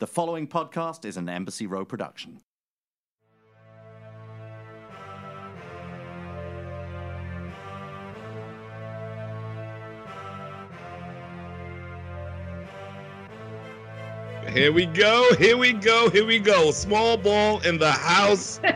[0.00, 2.40] The following podcast is an Embassy Row production.
[14.48, 15.28] Here we go.
[15.38, 16.08] Here we go.
[16.08, 16.70] Here we go.
[16.70, 18.58] Small ball in the house.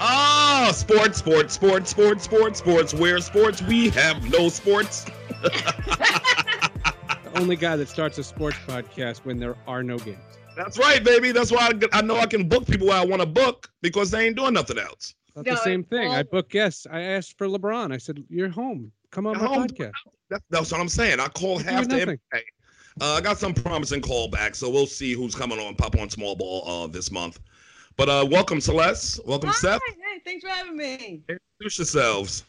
[0.00, 2.94] Ah, sports, sports, sports, sports, sports, sports.
[2.94, 3.60] Where sports?
[3.62, 5.04] We have no sports.
[5.42, 6.92] the
[7.34, 10.37] only guy that starts a sports podcast when there are no games.
[10.58, 11.30] That's right, baby.
[11.30, 14.10] That's why I, I know I can book people where I want to book because
[14.10, 15.14] they ain't doing nothing else.
[15.36, 16.08] No, the same thing.
[16.10, 16.86] I well- book guests.
[16.90, 17.92] I asked for LeBron.
[17.94, 18.90] I said, "You're home.
[19.12, 19.68] Come on You're my home.
[19.68, 19.92] podcast."
[20.30, 21.20] That, that's what I'm saying.
[21.20, 22.18] I call half doing the.
[22.34, 22.40] NBA.
[23.00, 26.34] Uh, I got some promising callbacks, so we'll see who's coming on Pop on Small
[26.34, 27.38] Ball uh, this month.
[27.96, 29.20] But uh, welcome, Celeste.
[29.24, 29.80] Welcome, Hi, Seth.
[29.86, 31.22] hey, thanks for having me.
[31.28, 32.44] Introduce yourselves.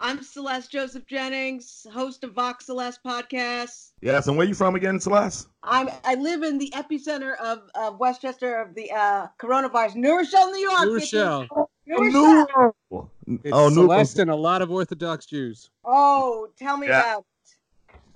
[0.00, 3.90] I'm Celeste Joseph Jennings, host of Vox Celeste podcast.
[4.00, 5.48] Yes, and where you from again, Celeste?
[5.62, 10.50] I'm I live in the epicenter of, of Westchester of the uh, coronavirus, New Rochelle,
[10.52, 10.84] New York.
[10.84, 11.46] New Rochelle.
[11.86, 13.10] New Rochelle.
[13.26, 15.70] It's oh, New Celeste and a lot of Orthodox Jews.
[15.84, 17.00] Oh, tell me Yeah.
[17.00, 17.24] about.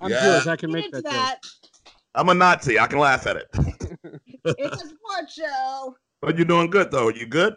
[0.00, 0.20] I'm Yeah.
[0.22, 0.46] Jewish.
[0.46, 1.04] I can Get make that.
[1.04, 1.38] that.
[2.14, 2.78] I'm a Nazi.
[2.78, 3.48] I can laugh at it.
[4.44, 5.96] It's a sports show.
[6.20, 7.08] but you're doing good, though.
[7.10, 7.54] You good?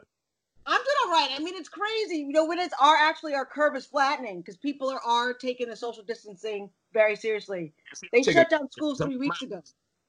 [0.67, 1.29] I'm doing all right.
[1.35, 2.17] I mean, it's crazy.
[2.17, 5.69] You know, when it's our actually our curve is flattening because people are, are taking
[5.69, 7.71] the social distancing very seriously.
[8.11, 9.61] They Taking- shut down schools three weeks ago.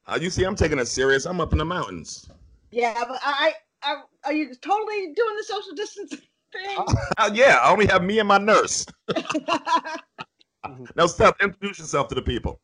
[0.06, 1.26] Uh, you see, I'm taking it serious.
[1.26, 2.28] I'm up in the mountains.
[2.70, 6.18] Yeah, but I, I, I are you totally doing the social distancing
[6.52, 6.78] thing?
[7.18, 8.86] Uh, yeah, I only have me and my nurse.
[10.96, 12.60] Now, Steph, introduce yourself to the people.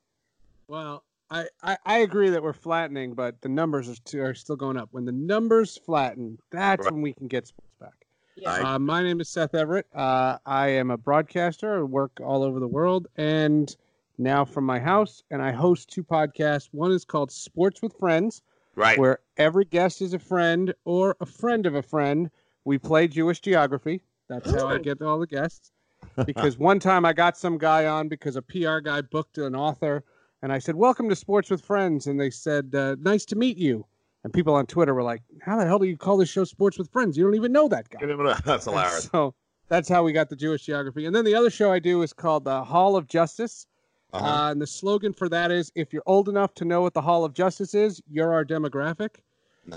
[0.67, 4.56] Well, I, I, I agree that we're flattening, but the numbers are, st- are still
[4.56, 4.89] going up.
[4.91, 6.93] When the numbers flatten, that's Right.
[6.93, 7.91] when we can get sports back.
[7.91, 7.97] yeah.
[7.99, 8.22] Right.
[8.47, 9.86] Uh, my name is Seth Everett.
[9.94, 11.78] Uh, I am a broadcaster.
[11.80, 13.75] I work all over the world and
[14.19, 15.22] now from my house.
[15.30, 16.69] And I host two podcasts.
[16.72, 18.42] One is called Sports with Friends,
[18.75, 18.98] Right.
[18.98, 22.30] where every guest is a friend or a friend of a friend.
[22.64, 24.03] We play Jewish geography.
[24.28, 25.70] That's how I get all the guests.
[26.26, 30.03] Because one time I got some guy on because a PR guy booked an author.
[30.42, 32.09] And I said, Welcome to Sports with Friends.
[32.09, 33.87] And they said, uh, Nice to meet you.
[34.25, 36.78] And people on Twitter were like, How the hell do you call this show Sports
[36.78, 37.16] with Friends?
[37.16, 37.99] You don't even know that guy.
[38.44, 39.00] That's And.
[39.00, 39.34] So
[39.69, 41.06] that's how we got the Jewish geography.
[41.06, 43.66] And then the other show I do is called the Hall of Justice.
[44.12, 44.50] uh Uh-huh.
[44.50, 47.25] and the slogan for that is if you're old enough to know what the Hall
[47.25, 49.16] of Justice is, you're our demographic.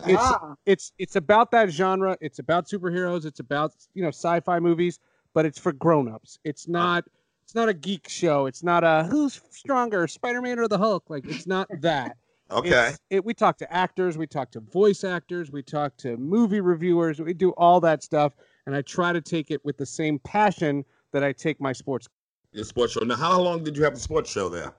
[0.05, 2.17] It's Ah, it's it's about that genre.
[2.19, 3.25] It's about superheroes.
[3.25, 4.99] It's about you know sci-fi movies,
[5.33, 6.39] but it's for grown-ups.
[6.43, 7.05] It's not
[7.43, 8.47] it's not a geek show.
[8.47, 11.03] It's not a who's stronger, Spider-Man or the Hulk.
[11.09, 12.17] Like it's not that.
[12.51, 12.93] Okay.
[13.09, 17.19] It, we talk to actors, we talk to voice actors, we talk to movie reviewers,
[17.19, 18.33] we do all that stuff,
[18.65, 22.07] and I try to take it with the same passion that I take my sports
[22.51, 23.01] Your sports show.
[23.01, 24.73] Now, how long did you have the sports show there?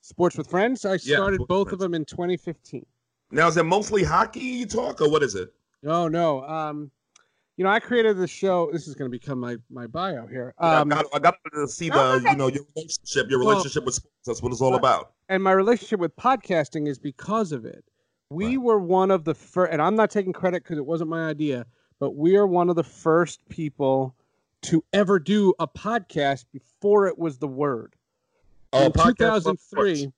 [0.00, 0.84] sports with friends.
[0.84, 2.86] I Yeah, started both of them in 2015.
[3.32, 5.52] Now, is it mostly hockey you talk, or what is it?
[5.84, 6.92] Oh no, um,
[7.56, 8.70] you know I created the show.
[8.72, 10.54] This is going to become my my bio here.
[10.58, 13.84] I Um, got, I got to see the, you know, your relationship, your Well- relationship
[13.84, 14.14] with sports.
[14.24, 15.12] That's what it's all Well, about.
[15.28, 17.84] And my relationship with podcasting is because of it.
[18.30, 18.60] We Right.
[18.62, 21.66] were one of the first, and I'm not taking credit because it wasn't my idea,
[22.00, 24.14] but we are one of the first people
[24.62, 27.94] to ever do a podcast before it was the word.
[28.72, 30.12] Oh, in 2003,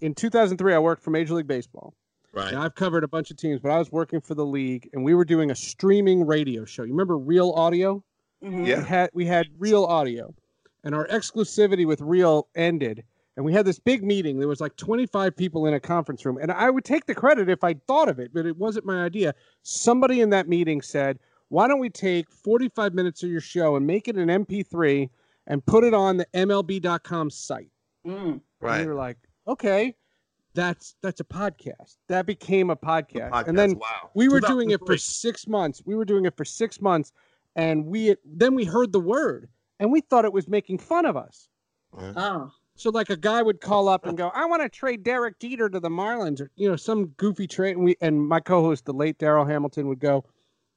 [0.00, 1.94] in 2003, I worked for Major League Baseball.
[2.32, 2.52] Right.
[2.52, 5.04] Now, I've covered a bunch of teams, but I was working for the league, and
[5.04, 6.82] we were doing a streaming radio show.
[6.82, 8.02] You remember Real Audio?
[8.42, 8.66] mhm.
[8.66, 8.80] Yeah.
[8.80, 10.34] We had we had Real Audio,
[10.82, 13.04] and our exclusivity with Real ended.
[13.36, 14.38] And we had this big meeting.
[14.38, 17.48] There was like 25 people in a conference room, and I would take the credit
[17.48, 19.34] if I thought of it, but it wasn't my idea.
[19.62, 21.18] Somebody in that meeting said,
[21.48, 25.10] "Why don't we take 45 minutes of your show and make it an MP3
[25.46, 27.70] and put it on the MLB.com site?"
[28.06, 28.32] Mm.
[28.32, 28.80] And Right.
[28.82, 29.18] we were like,
[29.48, 29.96] "Okay,
[30.54, 34.10] that's that's a podcast." That became a podcast, Podcast, and then wow.
[34.14, 35.82] we were doing it for six months.
[35.84, 37.12] We were doing it for six months,
[37.56, 39.48] and we then we heard the word,
[39.80, 41.48] and we thought it was making fun of us.
[41.96, 45.38] Oh, So like a guy would call up and go, "I want to trade Derek
[45.38, 48.84] Jeter to the Marlins," or you know some goofy trade, and we and my co-host,
[48.84, 50.24] the late Darryl Hamilton, would go,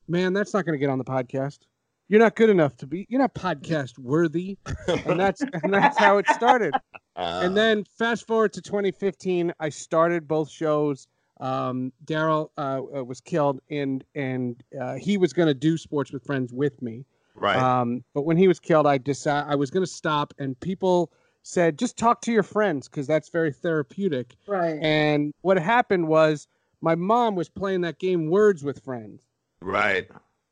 [0.08, 1.60] "Man, that's not going to get on the podcast.
[2.08, 3.08] You're not good enough to be.
[3.10, 4.58] You're not podcast worthy."
[4.88, 6.80] and that's and that's how it started Uh,
[7.44, 11.08] and then fast forward to 2015 i started both shows
[11.40, 16.12] um, darryl uh, uh, was killed and and uh, he was going to do sports
[16.12, 17.06] with friends with me
[17.36, 17.58] right.
[17.58, 21.12] um, but when he was killed i decided i was going to stop and people
[21.48, 24.78] said just talk to your friends because that's very therapeutic right.
[24.82, 26.48] and what happened was
[26.82, 29.24] my mom was playing that game words with friends
[29.62, 30.10] right.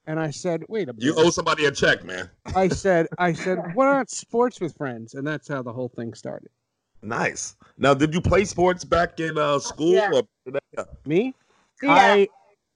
[0.08, 2.30] and i said wait a minute You owe somebody a check, man.
[2.56, 6.14] i said i said what about sports with friends and that's how the whole thing
[6.14, 6.50] started
[7.02, 7.56] Nice.
[7.78, 9.94] Now, did you play sports back in uh, school?
[9.94, 10.10] Yeah.
[10.12, 10.24] Or
[11.06, 11.36] Me?
[11.84, 11.94] Yeah.
[11.94, 12.28] I,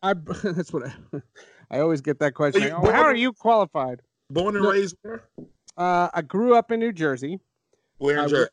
[0.03, 0.13] I,
[0.43, 0.93] that's what I,
[1.71, 2.61] I always get that question.
[2.61, 4.01] you Oh, born- how are you qualified?
[4.29, 4.71] Born and No.
[4.71, 5.23] raised where?
[5.75, 7.39] Uh, I grew up in New Jersey.
[7.99, 8.49] Where in I Jersey?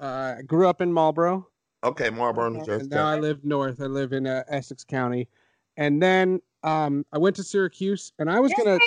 [0.00, 1.48] Uh, I grew up in Marlboro,
[1.84, 2.80] Okay, Marlboro, New Jersey.
[2.82, 3.80] and now I live north.
[3.80, 5.28] I live in uh, Essex County,
[5.76, 8.84] and then um, I went to Syracuse, and I was Yay, gonna Orange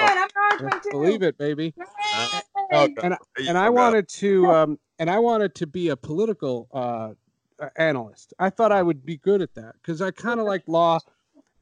[0.00, 0.90] I'm an Orange Man too.
[0.90, 1.74] believe it, baby.
[1.76, 2.40] Yay!
[2.72, 2.94] Okay.
[3.02, 7.12] And You and I wanted to um, and I wanted to be a political uh,
[7.62, 8.32] uh, analyst.
[8.38, 10.98] I thought I would be good at that because I kind of like law.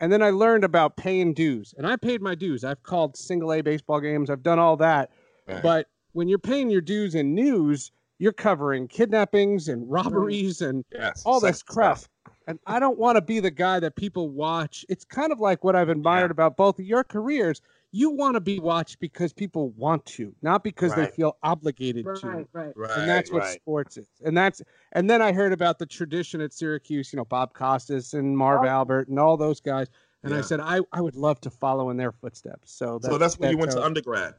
[0.03, 2.65] And then I learned about paying dues, and I paid my dues.
[2.65, 4.31] I've called single A baseball games.
[4.31, 5.11] I've done all that.
[5.47, 5.63] Right.
[5.63, 9.93] But when you're paying your dues in news, you're covering kidnappings and mm-hmm.
[9.93, 11.99] robberies and Yes, all this crap.
[11.99, 12.09] stuff.
[12.47, 14.85] And I don't want to be the guy that people watch.
[14.89, 16.33] It's kind of like what I've admired Yeah.
[16.33, 17.61] about both of your careers.
[17.93, 22.27] You want to be watched because people want to, not because they feel obligated to.
[22.27, 22.73] Right, right.
[22.77, 23.55] Right, And that's what right.
[23.61, 24.07] sports is.
[24.25, 24.63] And that's
[24.93, 28.61] and then I heard about the tradition at Syracuse, you know, Bob Costas and Marv
[28.65, 28.69] Oh.
[28.69, 29.89] Albert and all those guys.
[30.23, 32.73] And I said I, I would love to follow in their footsteps.
[32.73, 34.35] So So that's when you went to undergrad.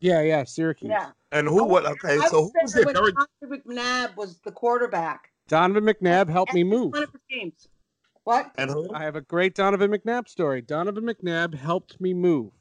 [0.00, 0.90] Yeah, yeah, Syracuse.
[0.90, 1.10] Yeah.
[1.32, 1.64] And who?
[1.64, 1.84] What?
[1.86, 3.02] Oh, okay, I so who was there there?
[3.02, 5.30] when Donovan McNabb was the quarterback.
[5.48, 6.92] Donovan McNabb helped me And he move.
[6.92, 7.68] won James.
[8.24, 8.52] What?
[8.58, 8.92] And who?
[8.94, 10.60] I have a great Donovan McNabb story.
[10.60, 12.52] Donovan McNabb helped me move.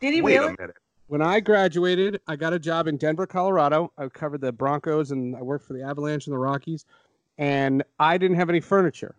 [0.00, 0.54] Did he Wait really?
[0.54, 0.76] a minute.
[1.06, 3.92] When I graduated, I got a job in Denver, Colorado.
[3.98, 6.84] I covered the Broncos and I worked for the Avalanche and the Rockies.
[7.38, 9.14] And I didn't have any furniture.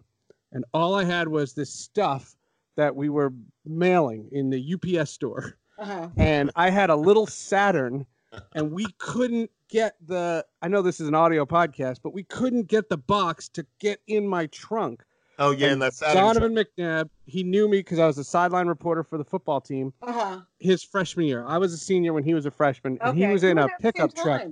[0.51, 2.35] And all I had was this stuff
[2.75, 3.33] that we were
[3.65, 5.57] mailing in the UPS store.
[5.77, 6.09] Uh-huh.
[6.17, 8.05] And I had a little Saturn,
[8.53, 10.45] and we couldn't get the.
[10.61, 13.99] I know this is an audio podcast, but we couldn't get the box to get
[14.07, 15.03] in my trunk.
[15.37, 16.19] Oh yeah, And and that's Saturday.
[16.21, 19.91] Donovan McNabb, he knew me because I was a sideline reporter for the football team
[20.01, 20.39] Uh-huh.
[20.59, 21.43] his freshman year.
[21.45, 23.63] I was a senior when he was a freshman, and he was You in a
[23.65, 24.43] there at the pickup truck.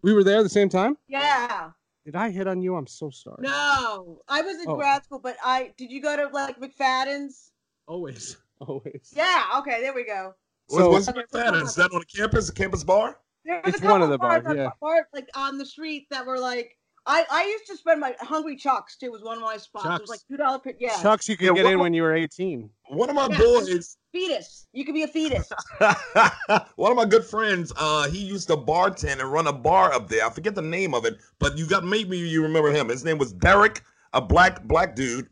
[0.00, 0.96] We were there at the same time.
[1.08, 1.72] Yeah.
[2.06, 2.74] Did I hit on you?
[2.76, 3.36] I'm so sorry.
[3.40, 4.22] No.
[4.28, 4.76] I was in Oh.
[4.76, 7.52] grad school, but I did you go to like McFadden's?
[7.86, 9.12] Always, always.
[9.14, 10.34] Yeah, okay, there we go.
[10.70, 11.54] Was, So- what's that?
[11.54, 12.48] Is that on the campus?
[12.48, 13.18] A campus bar?
[13.44, 14.70] There It's one of the bars, on- yeah.
[14.80, 16.74] bars, like on the street that were like
[17.06, 19.86] I, I used to spend my Hungry Chucks too was one of my spots.
[19.86, 20.10] It was Chucks.
[20.10, 21.00] like two dollar per yeah.
[21.00, 22.68] Chucks, you could Yeah, get what- in when you were 18.
[22.88, 23.38] One of my Yeah.
[23.38, 24.66] boys, Fetus.
[24.72, 25.48] You could be a fetus.
[26.76, 30.08] one of my good friends, uh, he used to bartend and run a bar up
[30.08, 30.26] there.
[30.26, 32.88] I forget the name of it, but you got maybe you remember him.
[32.88, 33.82] His name was Derek,
[34.12, 35.28] a black black dude,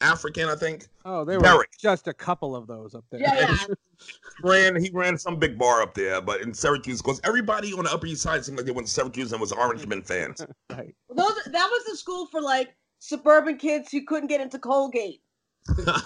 [0.00, 0.88] African, I think.
[1.04, 1.70] Oh, there were Derek.
[1.78, 3.20] just a couple of those up there.
[3.20, 3.74] Yeah, yeah.
[4.42, 7.92] ran he ran some big bar up there, but in Syracuse, because everybody on the
[7.92, 10.44] Upper East Side seemed like they went to Syracuse and was Orangeman fans.
[10.70, 10.94] Right.
[11.08, 15.20] Those that was the school for like suburban kids who couldn't get into Colgate.
[15.66, 16.02] But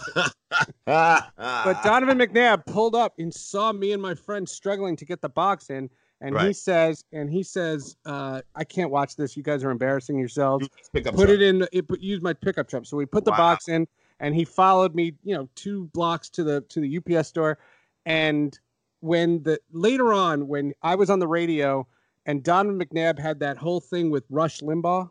[0.87, 5.29] but Donovan McNabb pulled up and saw me and my friend struggling to get the
[5.29, 5.91] box in,
[6.25, 9.37] and he says, and he says, uh, I can't watch this.
[9.37, 10.69] You guys are embarrassing yourselves.
[11.17, 13.37] put it in it put, use my pickup truck so we put the Wow.
[13.37, 13.87] box in
[14.21, 17.59] and he followed me you know two blocks to the to the ups store
[18.07, 18.59] and
[19.01, 21.87] when the later on when i was on the radio
[22.27, 25.11] and donovan mcnabb had that whole thing with rush limbaugh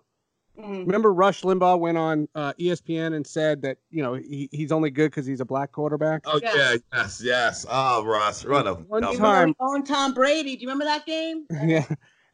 [0.59, 0.85] Mhm.
[0.85, 4.91] remember rush limbaugh went on uh, espn and said that you know he, he's only
[4.91, 6.53] good because he's a black quarterback Oh Yeah.
[6.55, 7.65] yeah, yes, yes.
[7.67, 10.55] Oh, Ross, run a One dumb- time- though he owned Tom Brady.
[10.55, 11.47] Do you remember that game?
[11.65, 11.85] yeah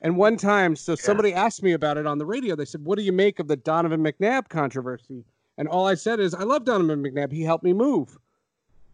[0.02, 2.98] and one time so somebody asked me about it on the radio they said what
[2.98, 5.24] do you make of the donovan mcnabb controversy
[5.58, 8.18] and all i said is i love donovan mcnabb he helped me move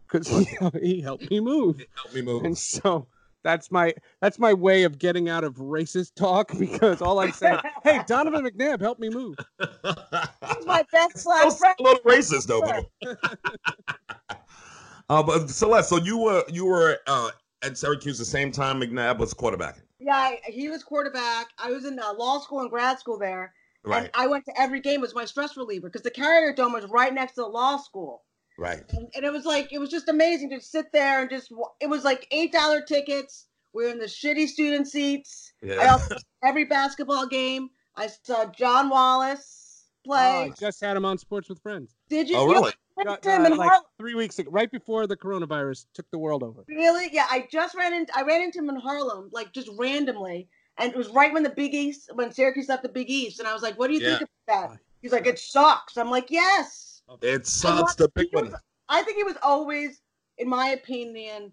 [0.07, 0.27] because
[0.81, 2.43] he helped me move Help me move.
[2.43, 3.07] and so
[3.45, 7.59] that's my that's my way of getting out of racist talk because all i'm saying
[7.83, 11.75] hey donovan mcnabb help me move He's my best Still black friend.
[11.79, 12.61] a little racist though.
[12.61, 13.15] bro.
[15.09, 17.29] uh, but Celeste, so you were you were uh,
[17.63, 21.47] at Syracuse the same time McNabb was quarterback, Yeah, I, he was quarterback.
[21.59, 23.53] I was in uh, law school and grad school there.
[23.83, 24.03] right?
[24.03, 24.95] And I went to every game.
[24.99, 27.77] It was my stress reliever because the Carrier Dome was right next to the law
[27.77, 28.23] school.
[28.57, 28.83] Right.
[28.93, 31.87] And, and it was like, it was just amazing to sit there and just, it
[31.87, 33.47] was like $8 tickets.
[33.73, 35.53] We are in the shitty student seats.
[35.63, 35.91] I Yeah.
[35.91, 37.69] also every basketball game.
[37.95, 39.61] I saw John Wallace
[40.07, 40.43] Oh, play.
[40.43, 42.37] i just had him on sports with friends Did you?
[42.37, 42.71] Oh, really?
[43.03, 46.43] Got, him uh, in like three weeks ago right before the coronavirus took the world
[46.43, 47.09] over Really?
[47.11, 50.47] Yeah, I just ran into I ran into him in Harlem, like just randomly,
[50.77, 53.47] and it was right when the Big East, when Syracuse left the Big East, and
[53.47, 56.29] I was like, "What do you think of that?" He's like, "It sucks." I'm like,
[56.29, 58.53] "Yes." It sucks the big one.
[58.89, 60.01] I think he was always,
[60.37, 61.51] in my opinion,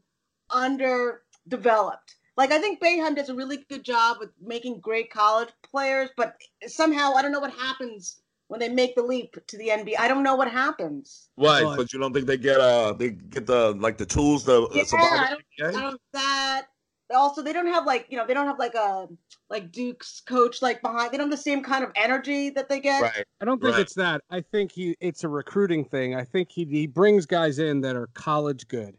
[0.51, 2.17] underdeveloped.
[2.37, 6.35] Like I think Boeheim does a really good job with making great college players, but
[6.67, 9.95] somehow I don't know what happens when they make the leap to the NBA.
[9.99, 11.29] I don't know what happens.
[11.35, 11.63] Why?
[11.63, 14.63] But- But you don't think they get uh they get the like the tools to
[14.63, 15.11] uh, Yeah, survive?
[15.13, 15.39] I in
[15.73, 16.67] the I don't that
[17.13, 19.09] also they don't have like you know they don't have like a
[19.51, 21.13] like Duke's coach like behind.
[21.13, 23.03] They don't have the same kind of energy that they get.
[23.03, 23.25] Right.
[23.41, 23.83] I don't think Right.
[23.83, 24.23] it's that.
[24.31, 26.15] I think he it's a recruiting thing.
[26.15, 28.97] I think he he brings guys in that are college good.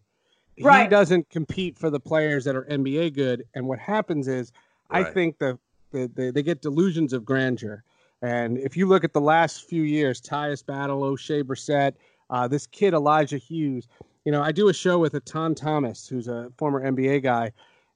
[0.55, 0.89] He Right.
[0.89, 3.43] doesn't compete for the players that are NBA good.
[3.55, 4.51] And what happens is,
[4.91, 5.57] I think the,
[5.91, 7.83] the, the they get delusions of grandeur.
[8.21, 11.93] And if you look at the last few years, Tyus Battle, Oshae Brissett,
[12.29, 13.87] uh, this kid Elijah Hughes.
[14.25, 17.51] You know, I do a show with Etan Thomas, who's a former NBA guy,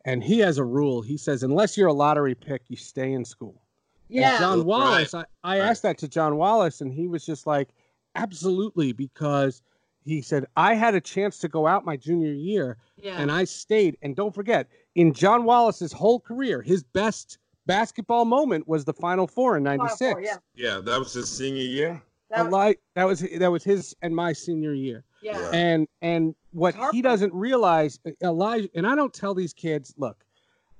[0.07, 1.01] and he has a rule.
[1.01, 3.61] He says unless you're a lottery pick, you stay in school.
[4.09, 4.39] And Yeah.
[4.39, 4.65] John oh, Right.
[4.65, 5.67] Wallace, I, I Right.
[5.69, 7.69] asked that to John Wallace, and he was just like,
[8.15, 9.61] absolutely, because
[10.05, 13.19] he said, I had a chance to go out my junior year yeah.
[13.21, 13.97] and I stayed.
[14.01, 19.27] And don't forget, in John Wallace's whole career, his best basketball moment was the Final
[19.27, 20.11] Four in Final '96.
[20.13, 20.37] Four, yeah.
[20.55, 22.01] Yeah, that was his senior year.
[22.29, 25.03] That, Eli- that was that was his and my senior year.
[25.27, 25.39] Yeah.
[25.39, 25.49] Yeah.
[25.53, 30.23] And and what he doesn't realize, Elijah, and I don't tell these kids, look,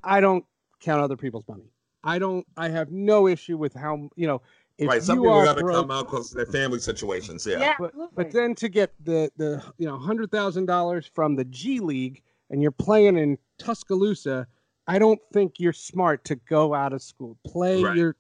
[0.04, 0.46] I don't
[0.80, 1.72] count other people's money.
[2.04, 2.46] I don't.
[2.56, 4.42] I have no issue with how you know.
[4.78, 5.02] If right.
[5.02, 7.48] Some you people are got to come out because of their family situations.
[7.48, 7.60] Yeah.
[7.60, 8.14] Yeah, but, absolutely.
[8.16, 12.22] but then to get the the you know hundred thousand dollars from the G League
[12.52, 14.46] and you're playing in Tuscaloosa,
[14.88, 17.98] I don't think you're smart to go out of school, play Right.
[17.98, 18.16] your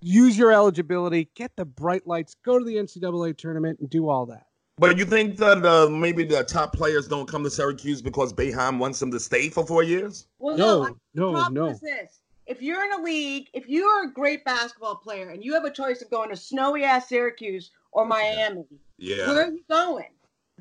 [0.00, 4.26] use your eligibility, get the bright lights, go to the NCAA tournament, and do all
[4.26, 4.47] that.
[4.78, 8.78] But you think that uh, maybe the top players don't come to Syracuse because Boeheim
[8.78, 10.26] wants them to stay for four years?
[10.38, 11.70] well, No, I- the no, problem no.
[11.70, 15.44] is this: if you're in a league, if you are a great basketball player and
[15.44, 18.64] you have a choice of going to snowy ass Syracuse or Miami,
[18.98, 20.10] Yeah, where are you going?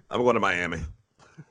[0.10, 0.80] I'm going to Miami.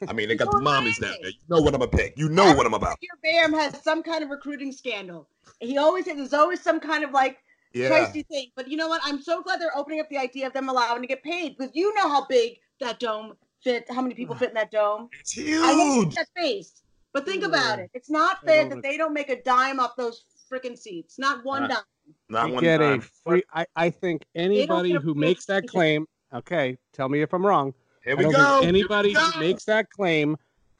[0.08, 1.30] I mean, they got the mommies down there.
[1.30, 2.18] You know what I'm gonna pick.
[2.18, 2.98] You know what I'm about.
[3.00, 5.28] Your Bam has some kind of recruiting scandal.
[5.60, 7.38] He always there's always some kind of like
[7.76, 8.46] Yeah, crazy thing.
[8.56, 9.00] But you know what?
[9.04, 11.74] I'm so glad they're opening up the idea of them allowing to get paid because
[11.74, 15.08] you know how big that dome fit, how many people fit in that dome.
[15.20, 16.14] it's I hate huge.
[16.14, 17.48] that face, but think Yeah.
[17.48, 17.90] about it.
[17.92, 21.18] It's not fair that they don't make a dime off those freaking seats.
[21.18, 21.70] Not one Right.
[21.72, 22.14] dime.
[22.28, 23.00] Not You one get time.
[23.00, 23.42] a free.
[23.52, 27.74] I, I think anybody who makes that claim, okay, tell me if I'm wrong.
[28.04, 28.30] Here we go.
[28.30, 29.20] think Here we anybody go.
[29.20, 30.36] who makes that claim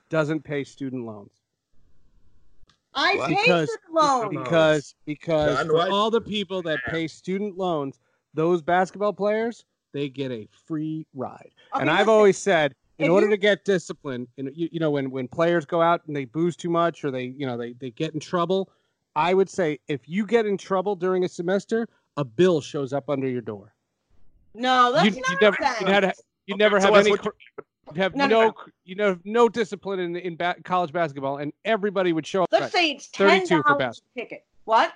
[0.09, 1.33] doesn't pay student loans.
[2.97, 3.29] I What?
[3.29, 4.31] pay Because- student loans.
[4.31, 8.01] Because because Yeah, I for I- all the people that pay student loans,
[8.35, 11.53] those basketball players they get a free ride.
[11.75, 14.81] Okay, and I've always said, in if order you- to get discipline, and you, you
[14.81, 17.57] know when when players go out and they booze too much or they you know
[17.57, 18.71] they they get in trouble,
[19.15, 23.09] I would say if you get in trouble during a semester, a bill shows up
[23.11, 23.73] under your door.
[24.55, 26.07] no, that's You not you never you never
[26.47, 27.11] you Okay, never so have any.
[27.11, 27.63] what cr-
[27.95, 31.53] You have No, no, no, you know no discipline in in ba- college basketball, and
[31.65, 32.49] everybody would show up.
[32.51, 34.45] Let's at say it's ten 32 for dollars a ticket.
[34.65, 34.93] What?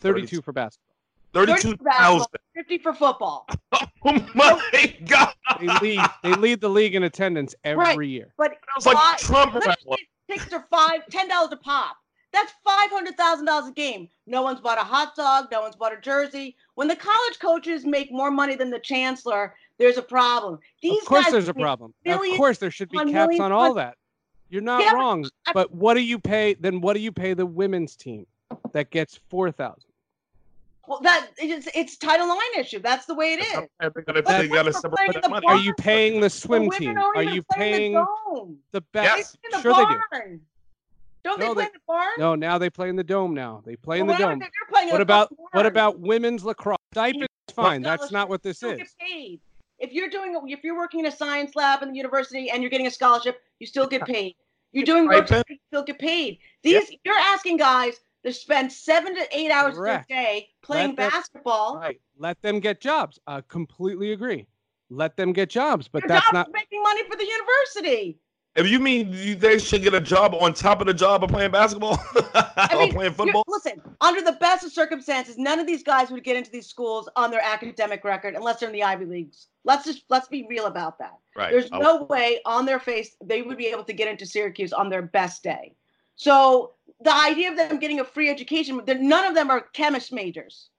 [0.00, 0.94] Thirty-two for basketball.
[1.32, 2.26] Thirty-two for basketball, thousand.
[2.54, 3.46] Fifty for football.
[4.08, 5.32] Oh my god!
[5.58, 8.00] They lead they lead the league in attendance every Right.
[8.08, 8.32] year.
[8.38, 9.54] But That like five- Trump.
[9.54, 9.96] let me say
[10.30, 11.96] tickets are five, ten dollars a pop.
[12.32, 14.08] That's five hundred thousand dollars a game.
[14.26, 15.46] No one's bought a hot dog.
[15.50, 16.54] No one's bought a jersey.
[16.76, 20.58] When the college coaches make more money than the chancellor, there's a problem.
[20.82, 21.94] These of course, guys there's a problem.
[22.06, 23.96] of course, there should be on caps on all that.
[24.48, 25.28] You're not Yeah, but wrong.
[25.46, 26.54] I- But what do you pay?
[26.54, 28.26] Then what do you pay the women's team
[28.72, 29.90] that gets four thousand?
[30.86, 32.78] Well, that it's, it's Title IX issue.
[32.78, 33.52] That's the way it is.
[33.80, 35.46] They're gonna, But they gotta we're separate playing that the money.
[35.48, 36.96] Are you paying the The swim women team?
[36.98, 39.36] Are you paying the the best?
[39.42, 40.40] They play in the Sure, they do.
[41.24, 42.12] Don't No, they play they- in the barn?
[42.18, 43.34] No, now they play in the dome.
[43.34, 44.38] Now they play in Well, the dome.
[44.38, 46.76] They're playing in What about what about women's lacrosse?
[46.92, 47.82] Stipends fine.
[47.82, 48.94] That's not what this still is.
[49.78, 52.70] If you're doing, if you're working in a science lab in the university and you're
[52.70, 54.34] getting a scholarship, you still get paid.
[54.72, 56.38] You're doing work, you still get paid.
[56.62, 60.10] These you're asking guys to spend seven to eight hours Correct.
[60.10, 61.76] a day playing them- basketball.
[61.76, 62.00] Right.
[62.18, 63.18] Let them get jobs.
[63.26, 64.46] I completely agree.
[64.90, 66.52] Let them get jobs, but Your that's job's not.
[66.52, 68.18] making money for the university.
[68.56, 71.30] If you mean you, they should get a job on top of the job of
[71.30, 71.98] playing basketball
[72.34, 76.10] I or mean, playing football, Listen, under the best of circumstances, none of these guys
[76.10, 79.48] would get into these schools on their academic record unless they're in the Ivy Leagues.
[79.64, 81.18] Let's just let's be real about that.
[81.36, 81.52] right?
[81.52, 84.72] There's Oh, no way on their face they would be able to get into Syracuse
[84.72, 85.74] on their best day.
[86.16, 86.72] So
[87.02, 90.70] the idea of them getting a free education, none of them are chemist majors.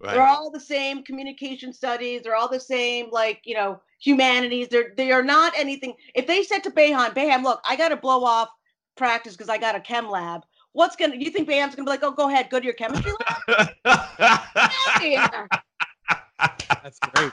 [0.00, 2.22] They're all the same communication studies.
[2.22, 4.68] They're all the same, like you know, humanities.
[4.68, 5.94] They're they are not anything.
[6.14, 8.48] If they said to Boeheim, Boeheim, look, I got to blow off
[8.96, 10.42] practice because I got a chem lab.
[10.72, 11.16] What's gonna?
[11.16, 13.12] You think Boeheim's gonna be like, oh, go ahead, go to your chemistry
[13.48, 13.68] lab?
[13.86, 15.48] Out here.
[16.82, 17.32] That's great.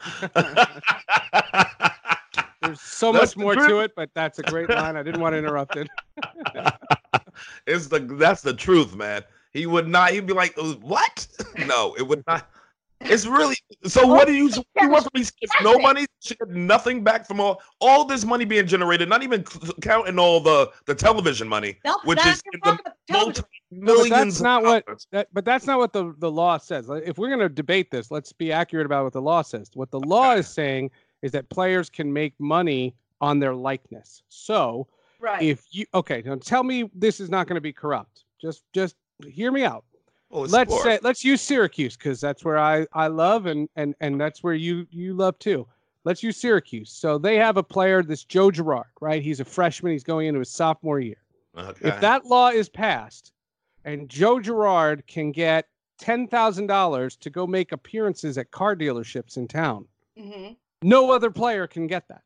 [2.62, 3.68] There's so That's much the more truth.
[3.68, 4.94] to it, but that's a great line.
[4.96, 5.88] I didn't want to interrupt it.
[7.66, 9.22] it's the that's the truth, man.
[9.52, 10.10] He would not.
[10.10, 11.26] He'd be like, "Uh, "What?
[11.66, 12.48] no, it would not."
[13.02, 14.06] It's really so.
[14.06, 15.52] What do you, you want from these kids?
[15.62, 19.08] No money, should get nothing back from all all this money being generated.
[19.08, 19.42] Not even
[19.80, 24.10] counting all the the television money, No, which is the problem with multi millions.
[24.10, 26.88] that's not what- That, but that's not what the, the law says.
[26.88, 29.70] Like, If we're going to debate this, let's be accurate about what the law says.
[29.74, 30.90] What the law is saying
[31.22, 34.22] is that players can make money on their likeness.
[34.28, 34.86] So
[35.18, 35.42] Right.
[35.42, 38.24] if you okay, now tell me this is not going to be corrupt.
[38.40, 39.84] Just just hear me out.
[40.30, 40.84] Well, let's sport.
[40.84, 44.54] say let's use Syracuse because that's where I I love and and and that's where
[44.54, 45.66] you you love too.
[46.04, 46.90] Let's use Syracuse.
[46.90, 49.22] So they have a player, this Joe Girard, right?
[49.22, 49.92] He's a freshman.
[49.92, 51.22] He's going into his sophomore year.
[51.58, 51.88] Okay.
[51.88, 53.32] If that law is passed,
[53.84, 55.66] and Joe Girard can get
[55.98, 59.86] ten thousand dollars to go make appearances at car dealerships in town,
[60.18, 60.56] Mhm.
[60.82, 62.22] no other player can get that.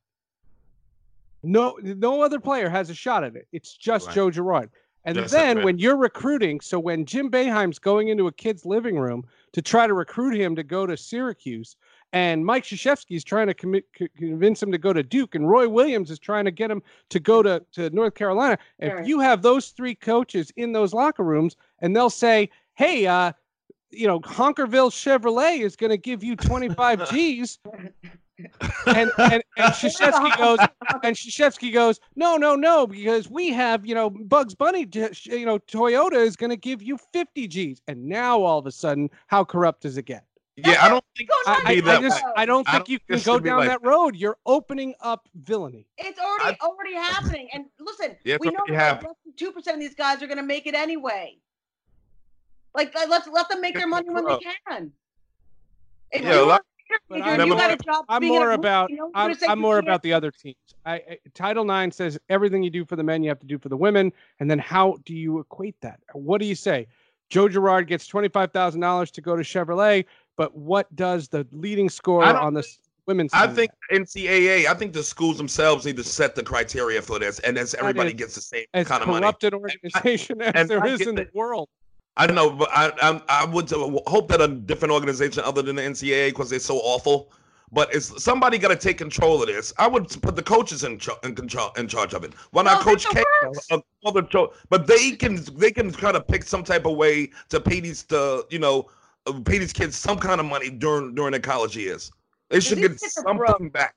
[1.42, 3.46] No, no other player has a shot at it.
[3.52, 4.14] It's just Right.
[4.14, 4.70] Joe Girard.
[5.04, 8.98] And Just then when you're recruiting, so when Jim Boeheim's going into a kid's living
[8.98, 11.76] room to try to recruit him to go to Syracuse,
[12.14, 15.68] and Mike Krzyzewski's trying to commit, co- convince him to go to Duke, and Roy
[15.68, 18.56] Williams is trying to get him to go to, to North Carolina.
[18.78, 23.32] If you have those three coaches in those locker rooms, and they'll say, "Hey, uh,
[23.90, 27.58] you know, Honkerville Chevrolet is going to give you 25 G's,"
[28.38, 28.48] and
[28.86, 30.58] and, and Krzyzewski goes,
[31.02, 35.58] and Krzyzewski goes, no, no, no, because we have, you know, Bugs Bunny, you know,
[35.60, 37.80] Toyota is going to give you 50 G's.
[37.86, 40.24] And now all of a sudden, how corrupt does it get?
[40.56, 42.22] yeah, I don't think I, I, be I just.
[42.36, 44.14] I don't I think don't you can go down like that road.
[44.14, 45.88] You're opening up villainy.
[45.98, 47.48] It's already already happening.
[47.52, 50.28] And listen, Yeah, it's we know that less than two percent of these guys are
[50.28, 51.38] going to make it anyway.
[52.72, 54.38] Like let's let them make their money when they
[54.68, 54.92] can.
[56.12, 56.62] If Yeah, a lot-
[57.08, 58.04] But are I'm you more- got a job.
[58.08, 60.56] I'm being a more about you know, I'm, I'm more about the other teams.
[60.86, 63.58] I, I Title IX says everything you do for the men, you have to do
[63.58, 64.12] for the women.
[64.40, 66.00] And then how do you equate that?
[66.12, 66.86] What do you say?
[67.30, 70.04] Joe Girard gets twenty five thousand dollars to go to Chevrolet,
[70.36, 72.64] but what does the leading scorer on the
[73.06, 73.32] women's?
[73.32, 74.66] I team think NCAA.
[74.66, 78.12] I think the schools themselves need to set the criteria for this, and as everybody
[78.12, 79.20] gets the same as kind of money.
[79.20, 81.34] corrupted organization as and there I is in the that.
[81.34, 81.68] world.
[82.16, 85.76] I don't know, but I I, I would hope that a different organization other than
[85.76, 87.32] the NCAA because they're so awful.
[87.72, 89.72] But it's somebody got to take control of this.
[89.78, 92.32] I would put the coaches in, in control in charge of it.
[92.52, 93.66] Why not No, Coach that's K?
[93.72, 97.30] uh, other cho- But they can they can try to pick some type of way
[97.48, 98.88] to pay these the you know
[99.26, 102.12] uh, pay these kids some kind of money during during their college years.
[102.48, 103.96] They should get something back.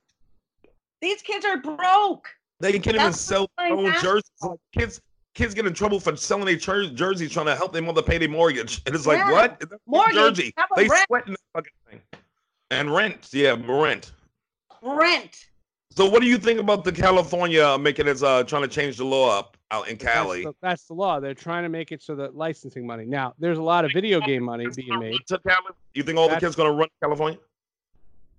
[1.00, 2.28] These kids are broke.
[2.58, 4.24] They can't even sell their own jerseys.
[4.72, 5.00] Kids
[5.38, 8.18] kids get in trouble for selling their jer- jerseys trying to help their mother pay
[8.18, 8.82] their mortgage.
[8.86, 9.30] And it's like, Yeah.
[9.30, 9.62] what?
[9.86, 10.54] Mortgage, jersey.
[10.76, 11.06] They rent?
[11.06, 12.00] sweating that fucking thing.
[12.72, 13.28] And rent.
[13.32, 14.12] Yeah, rent.
[14.82, 15.46] Rent.
[15.90, 19.04] So what do you think about the California making it uh trying to change the
[19.04, 20.44] law up out in Cali?
[20.44, 21.20] That's the, that's the law.
[21.20, 23.04] They're trying to make it so that licensing money.
[23.04, 25.18] Now, there's a lot of video game money being made.
[25.94, 27.38] You think all the kids gonna run to California?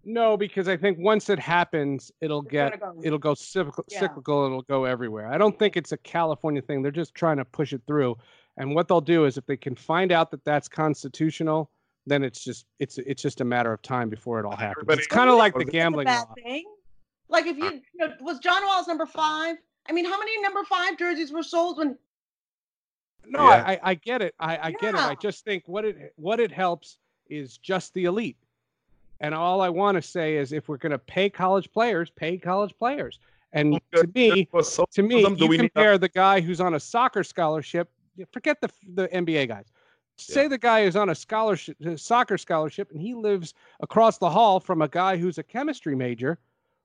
[0.05, 3.99] No, because I think once it happens, it'll It's get go- it'll go cyclical, Yeah.
[3.99, 4.45] cyclical.
[4.45, 5.27] It'll go everywhere.
[5.27, 6.81] I don't think it's a California thing.
[6.81, 8.15] They're just trying to push it through.
[8.57, 11.69] And what they'll do is, if they can find out that that's constitutional,
[12.05, 14.77] then it's just it's it's just a matter of time before it all happens.
[14.83, 16.33] Everybody- It's kind of like the That's a That's a gambling bad law.
[16.43, 16.65] thing.
[17.27, 19.57] Like if you, you know, was John Wallace number five?
[19.87, 21.97] I mean, how many number five jerseys were sold when?
[23.25, 23.63] No, Yeah.
[23.67, 24.33] I, I I get it.
[24.39, 24.99] I, I get it.
[25.01, 26.97] I just think what it what it helps
[27.29, 28.37] is just the elite.
[29.21, 32.37] And all I want to say is, if we're going to pay college players, pay
[32.37, 33.19] college players.
[33.51, 34.47] And to me,
[34.91, 37.89] to me, you compare the guy who's on a soccer scholarship.
[38.31, 39.65] Forget the the NBA guys.
[40.17, 44.29] Say the guy is on a scholarship, a soccer scholarship, and he lives across the
[44.29, 46.37] hall from a guy who's a chemistry major.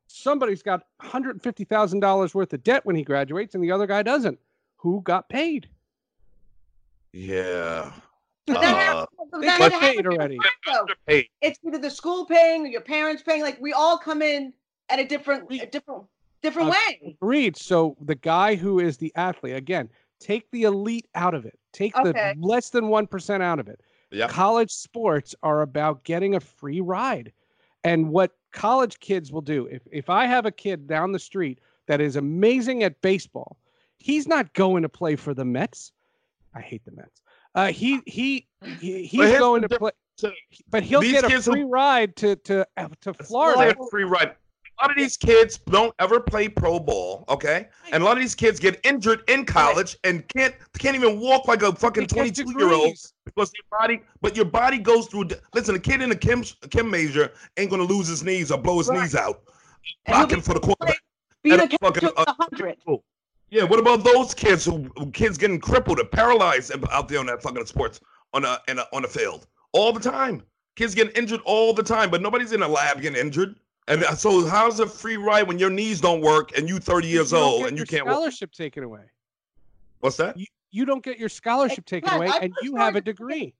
[0.06, 3.72] Somebody's got one hundred fifty thousand dollars worth of debt when he graduates, and the
[3.72, 4.38] other guy doesn't.
[4.76, 5.68] Who got paid?
[7.12, 7.92] Yeah.
[8.46, 10.38] But that Uh, happens- that got paid already.
[10.66, 10.86] time,
[11.40, 13.42] It's either the school paying or your parents paying.
[13.42, 14.52] Like we all come in
[14.90, 16.04] at a different, a different,
[16.42, 17.16] different Uh, way.
[17.22, 17.56] Agreed.
[17.56, 19.88] So the guy who is the athlete, again,
[20.20, 21.58] take the elite out of it.
[21.72, 22.12] Take Okay.
[22.12, 23.80] the less than 1% out of it.
[24.10, 24.28] yeah.
[24.28, 27.32] College sports are about getting a free ride.
[27.82, 31.58] And what college kids will do, if, if I have a kid down the street
[31.86, 33.56] that is amazing at baseball,
[33.98, 35.92] he's not going to play for the Mets.
[36.54, 37.20] I hate the Mets.
[37.54, 38.46] Uh, he he,
[38.80, 39.90] he he's going to play,
[40.70, 42.66] but he'll get a kids will- free ride to to
[43.00, 44.34] to Florida free ride.
[44.80, 47.68] A lot of these kids don't ever play pro ball, okay?
[47.92, 51.46] And a lot of these kids get injured in college and can't can't even walk
[51.46, 55.28] like a fucking 22 year old because your body, but your body goes through.
[55.54, 58.78] Listen, a kid in a chem chem major ain't gonna lose his knees or blow
[58.78, 59.02] his Right.
[59.02, 59.42] knees out
[60.06, 60.98] blocking for the quarterback.
[61.44, 62.76] And a a fucking, to uh, a hundred.
[63.50, 67.26] Yeah, what about those kids who who kids getting crippled or paralyzed out there on
[67.26, 68.00] that fucking sports
[68.32, 70.42] on a, in a on the field all the time?
[70.76, 73.54] Kids getting injured all the time, but nobody's in a lab getting injured.
[73.86, 77.06] And uh, so, how's a free ride when your knees don't work and you 30
[77.06, 78.14] years You old get and you can't walk?
[78.14, 79.02] scholarship taken away.
[80.00, 80.36] What's that?
[80.36, 83.54] You, you don't get your scholarship taken Pat, away, I and you have a degree.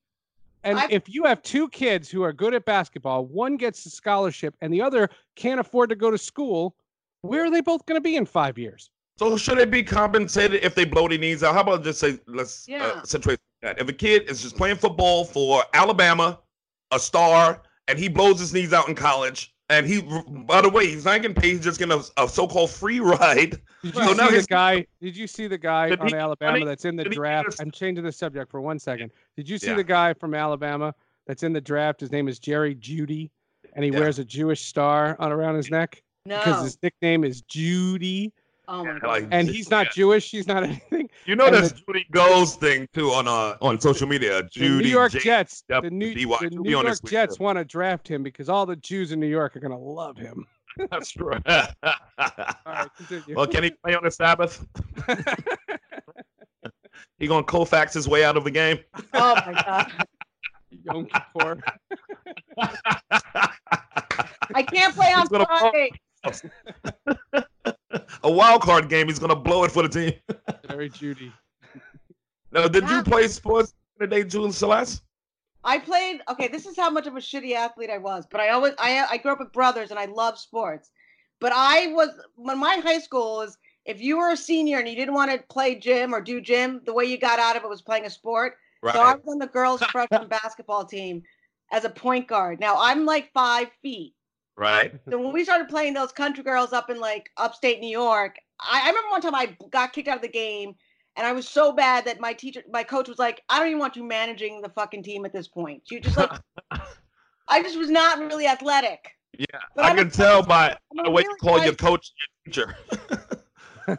[0.65, 3.91] And I- if you have two kids who are good at basketball, one gets the
[3.91, 6.75] scholarship and the other can't afford to go to school,
[7.21, 8.91] where are they both going to be in five years?
[9.17, 11.55] So should they be compensated if they blow their knees out?
[11.55, 12.85] How about just say let's Yeah.
[12.85, 13.81] uh, accentuate that.
[13.81, 16.41] If a kid is just playing football for Alabama,
[16.91, 20.03] a star, and he blows his knees out in college, and he
[20.47, 23.61] by the way, he's not getting paid, he's just getting a, a so-called free ride.
[23.85, 24.87] Did So you now see the guy?
[25.01, 27.51] Did you see the guy Did on he- Alabama funny- that's in the draft?
[27.51, 29.13] just- I'm changing the subject for one second.
[29.37, 29.75] Did you see Yeah.
[29.75, 30.93] the guy from Alabama
[31.29, 32.01] that's in the draft?
[32.01, 33.31] His name is Jerry Jeudy,
[33.75, 34.01] and he Yeah.
[34.01, 38.33] wears a Jewish star on around his neck because his nickname is Judy,
[38.67, 39.03] Oh my god.
[39.09, 39.93] like- and he's not Yeah.
[39.95, 40.31] Jewish.
[40.31, 41.09] He's not anything.
[41.27, 44.43] You know And that's Judy Gold's thing too on uh on social media.
[44.43, 45.65] The Judy New York J- Jets.
[45.69, 48.77] Yep, The New, the New York this Jets want to draft him because all the
[48.77, 50.47] Jews in New York are going to love him.
[50.91, 51.41] That's right.
[51.47, 51.67] All
[52.67, 53.37] right, continue.
[53.37, 54.67] well, can he play on the Sabbath?
[57.19, 58.79] he gonna Koufax his way out of the game?
[59.13, 59.93] Oh my god.
[60.85, 61.63] Yom Kippur.
[64.55, 65.93] I can't play on He's gonna- Friday.
[68.23, 69.09] A wild card game.
[69.09, 70.13] He's gonna blow it for the team.
[70.69, 71.33] Jerry Jeudy.
[72.53, 75.03] Now, did you play sports today, Julie Celeste?
[75.65, 76.21] I played.
[76.29, 78.27] Okay, this is how much of a shitty athlete I was.
[78.31, 80.91] But I always, I, I grew up with brothers, and I love sports.
[81.41, 84.97] But I was when my high school is if you were a senior and you
[84.97, 87.69] didn't want to play gym or do gym, the way you got out of it
[87.69, 88.55] was playing a sport.
[88.83, 88.95] Right.
[88.95, 91.23] So I was on the girls' freshman basketball team
[91.73, 92.61] as a point guard.
[92.61, 94.14] Now I'm like five feet.
[94.57, 94.93] Right.
[95.11, 98.83] So when we started playing those country girls up in like upstate New York, I,
[98.85, 100.75] I remember one time I got kicked out of the game,
[101.17, 103.79] and I was so bad that my teacher, my coach was like, "I don't even
[103.79, 106.31] want you managing the fucking team at this point." You just like,
[107.49, 109.11] I just was not really athletic.
[109.39, 112.13] Yeah, But I I'm can tell by the way you really call your nice- coach
[112.47, 112.77] your teacher.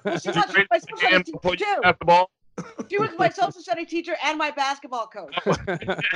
[0.05, 1.81] Well, she you was my your social studies teacher too.
[1.83, 2.31] passed the ball?
[2.89, 5.35] She was my social studies teacher and my basketball coach.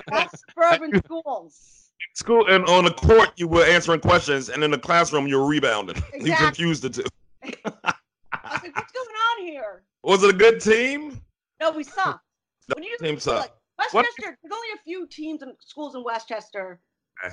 [0.09, 1.88] That's suburban schools.
[2.15, 5.47] School and on the court, you were answering questions, and in the classroom, you were
[5.47, 6.01] rebounding.
[6.19, 7.03] You confused the two.
[7.43, 11.21] I was like, "What's going on here?" Was it a good team?
[11.61, 12.23] No, we sucked.
[12.67, 13.53] The When you team like, sucked.
[13.75, 16.81] What- Westchester, there's only a few teams and schools in Westchester.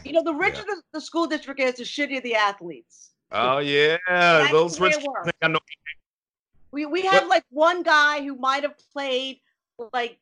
[0.04, 3.10] You know, the richer the, the school district is, the shittier the athletes.
[3.32, 4.92] Oh yeah, That's those rich.
[4.92, 5.24] it kids works.
[5.24, 5.58] think I know.
[6.70, 9.40] We we had like one guy who might have played
[9.92, 10.18] like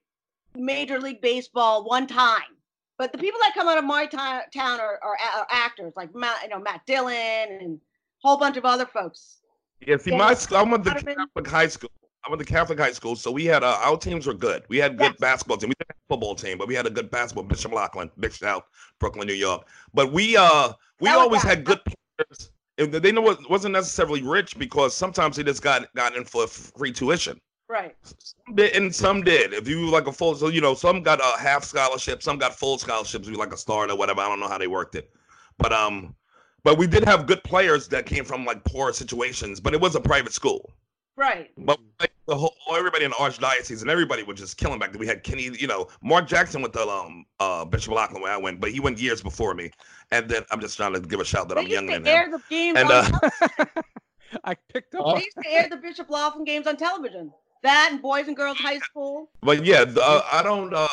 [0.54, 2.53] Major League Baseball one time.
[2.98, 4.16] But the people that come out of my ti-
[4.56, 8.56] town are, are, are actors like Matt, you know, Matt Dillon and a whole bunch
[8.56, 9.38] of other folks.
[9.86, 11.90] Yeah, see, my school, I'm at the Catholic high school.
[12.26, 14.62] I went to Catholic high school, so we had uh, our teams were good.
[14.68, 15.20] We had good Yes.
[15.20, 15.68] basketball team.
[15.68, 17.44] We didn't have a football team, but we had a good basketball.
[17.44, 18.64] Bishop Loughlin, Big South,
[18.98, 19.66] Brooklyn, New York.
[19.92, 22.50] But we uh we That always had good players.
[22.78, 26.46] And they know it wasn't necessarily rich because sometimes they just got got in for
[26.46, 27.38] free tuition.
[27.68, 27.96] Right.
[28.02, 29.54] Some did, and some did.
[29.54, 32.54] If you like a full, so you know, some got a half scholarship, some got
[32.54, 33.26] full scholarships.
[33.26, 35.10] If you like a start or whatever, I don't know how they worked it,
[35.58, 36.14] but um,
[36.62, 39.60] but we did have good players that came from like poor situations.
[39.60, 40.72] But it was a private school.
[41.16, 41.52] Right.
[41.56, 44.98] But like, the whole everybody in the archdiocese and everybody was just killing back then.
[44.98, 48.36] We had Kenny, you know, Mark Jackson with the um uh Bishop Loughlin where I
[48.36, 49.70] went, but he went years before me.
[50.10, 51.98] And then I'm just trying to give a shout that They I'm used younger to
[52.00, 52.32] than air him.
[52.32, 53.82] the games And, uh,
[54.44, 55.16] I picked up.
[55.16, 57.32] They used to air the Bishop Loughlin games on television.
[57.64, 59.30] That and Boys and Girls High School.
[59.42, 60.72] But yeah, the, uh, I don't.
[60.72, 60.86] uh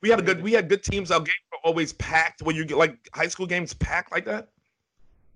[0.00, 0.40] We had a good.
[0.40, 1.10] We had good teams.
[1.10, 2.42] Our games were always packed.
[2.42, 4.48] When you get like high school games packed like that,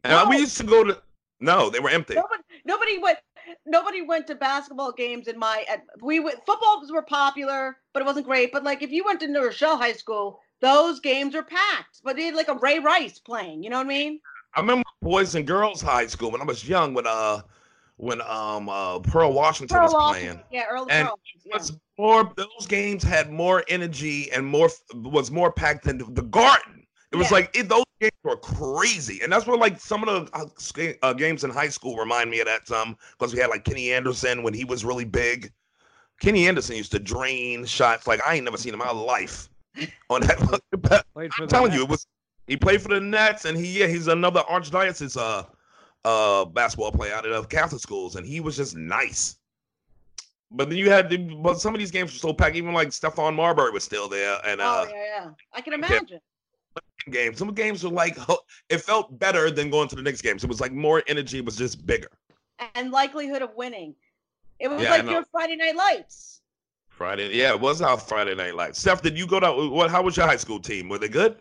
[0.04, 1.02] and uh, we used to go to.
[1.40, 2.14] No, they were empty.
[2.14, 3.18] Nobody, nobody went.
[3.66, 5.64] Nobody went to basketball games in my.
[5.68, 8.52] At, we went, footballs were popular, but it wasn't great.
[8.52, 12.00] But like if you went to New Rochelle High School, those games are packed.
[12.04, 13.64] But they had like a Ray Rice playing.
[13.64, 14.20] You know what I mean?
[14.54, 16.94] I remember boys and girls high school when I was young.
[16.94, 17.42] When uh,
[17.96, 20.40] when um uh Pearl Washington was Pearl playing.
[20.50, 21.18] Yeah, Earl And Pearl.
[21.44, 21.58] Yeah.
[21.98, 27.16] more those games had more energy and more was more packed than the garden it
[27.16, 27.38] was Yeah.
[27.38, 31.12] like it, those games were crazy and that's what like some of the uh, uh,
[31.12, 34.42] games in high school remind me of that some because we had like kenny anderson
[34.42, 35.52] when he was really big
[36.20, 39.48] kenny anderson used to drain shots like i ain't never seen in my life
[40.10, 40.36] on that
[41.14, 42.06] Played for i'm the telling you it was
[42.46, 45.44] he played for the nets and he yeah he's another archdiocese uh
[46.06, 49.36] uh basketball player out of catholic schools and he was just nice
[50.50, 52.54] but then you had the, but some of these games were so packed.
[52.54, 55.30] Even like Stephon Marbury was still there, and uh, oh yeah, yeah.
[55.52, 56.20] I can imagine.
[57.10, 57.38] games.
[57.38, 58.16] Some games were like
[58.68, 60.44] it felt better than going to the next games.
[60.44, 61.40] It was like more energy.
[61.40, 62.10] Was just bigger.
[62.76, 63.94] And likelihood of winning.
[64.58, 66.40] It was Yeah, like your Friday Night Lights.
[66.88, 68.74] Friday, yeah, it was our Friday night light.
[68.74, 69.90] Steph, did you go to what?
[69.90, 70.88] How was your high school team?
[70.88, 71.36] Were they good?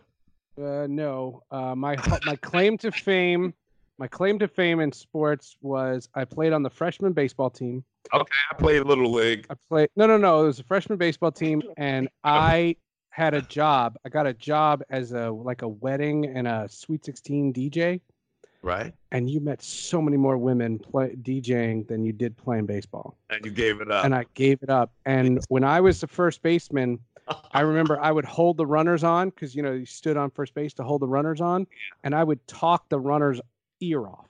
[0.58, 1.42] Uh, no.
[1.50, 3.54] Uh, my my claim to fame,
[3.98, 7.84] my claim to fame in sports was I played on the freshman baseball team.
[8.12, 9.46] Okay, I played Little League.
[9.50, 10.44] I played no, no, no.
[10.44, 12.76] It was a freshman baseball team, and I
[13.10, 13.96] had a job.
[14.04, 18.00] I got a job as a like a wedding and a Sweet Sixteen DJ.
[18.62, 18.92] Right.
[19.12, 23.16] And you met so many more women play, DJing than you did playing baseball.
[23.30, 24.04] And you gave it up.
[24.04, 24.90] And I gave it up.
[25.04, 26.98] And when I was the first baseman,
[27.52, 30.54] I remember I would hold the runners on because you know you stood on first
[30.54, 31.66] base to hold the runners on,
[32.04, 33.40] and I would talk the runner's
[33.80, 34.28] ear off.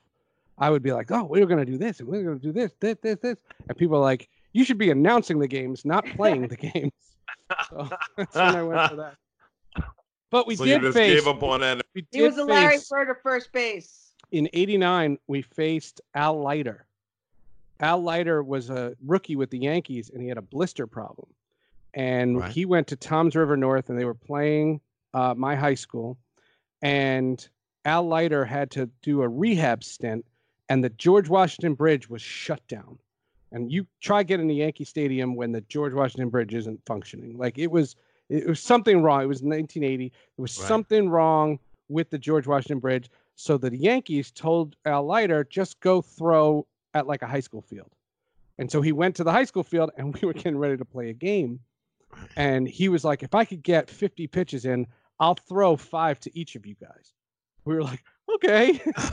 [0.58, 2.52] I would be like, "Oh, we're going to do this, and we're going to do
[2.52, 3.36] this, this, this, this,"
[3.68, 6.92] and people are like, "You should be announcing the games, not playing the games."
[7.70, 9.14] So that's when I went for that.
[10.30, 11.14] But we so did you just face.
[11.20, 11.80] gave up on that.
[11.94, 14.12] We He did was a Larry face Bird of first base.
[14.32, 15.18] in '89.
[15.28, 16.86] We faced Al Leiter.
[17.78, 21.28] Al Leiter was a rookie with the Yankees, and he had a blister problem.
[21.94, 22.50] And Right.
[22.50, 24.80] he went to Toms River North, and they were playing
[25.14, 26.18] uh, my high school.
[26.82, 27.46] And
[27.86, 30.26] Al Leiter had to do a rehab stint,
[30.68, 32.98] and the George Washington Bridge was shut down.
[33.52, 37.38] And you try getting to Yankee Stadium when the George Washington Bridge isn't functioning.
[37.38, 37.94] Like it was,
[38.28, 39.22] it was something wrong.
[39.22, 40.08] It was 1980.
[40.08, 40.68] There was Right.
[40.68, 43.08] something wrong with the George Washington Bridge.
[43.36, 47.92] So the Yankees told Al Leiter just go throw at like a high school field.
[48.58, 50.84] And so he went to the high school field, and we were getting ready to
[50.84, 51.60] play a game.
[52.36, 54.86] And he was like, if I could get 50 pitches in,
[55.20, 57.12] I'll throw five to each of you guys.
[57.66, 58.02] We were like,
[58.36, 58.80] okay.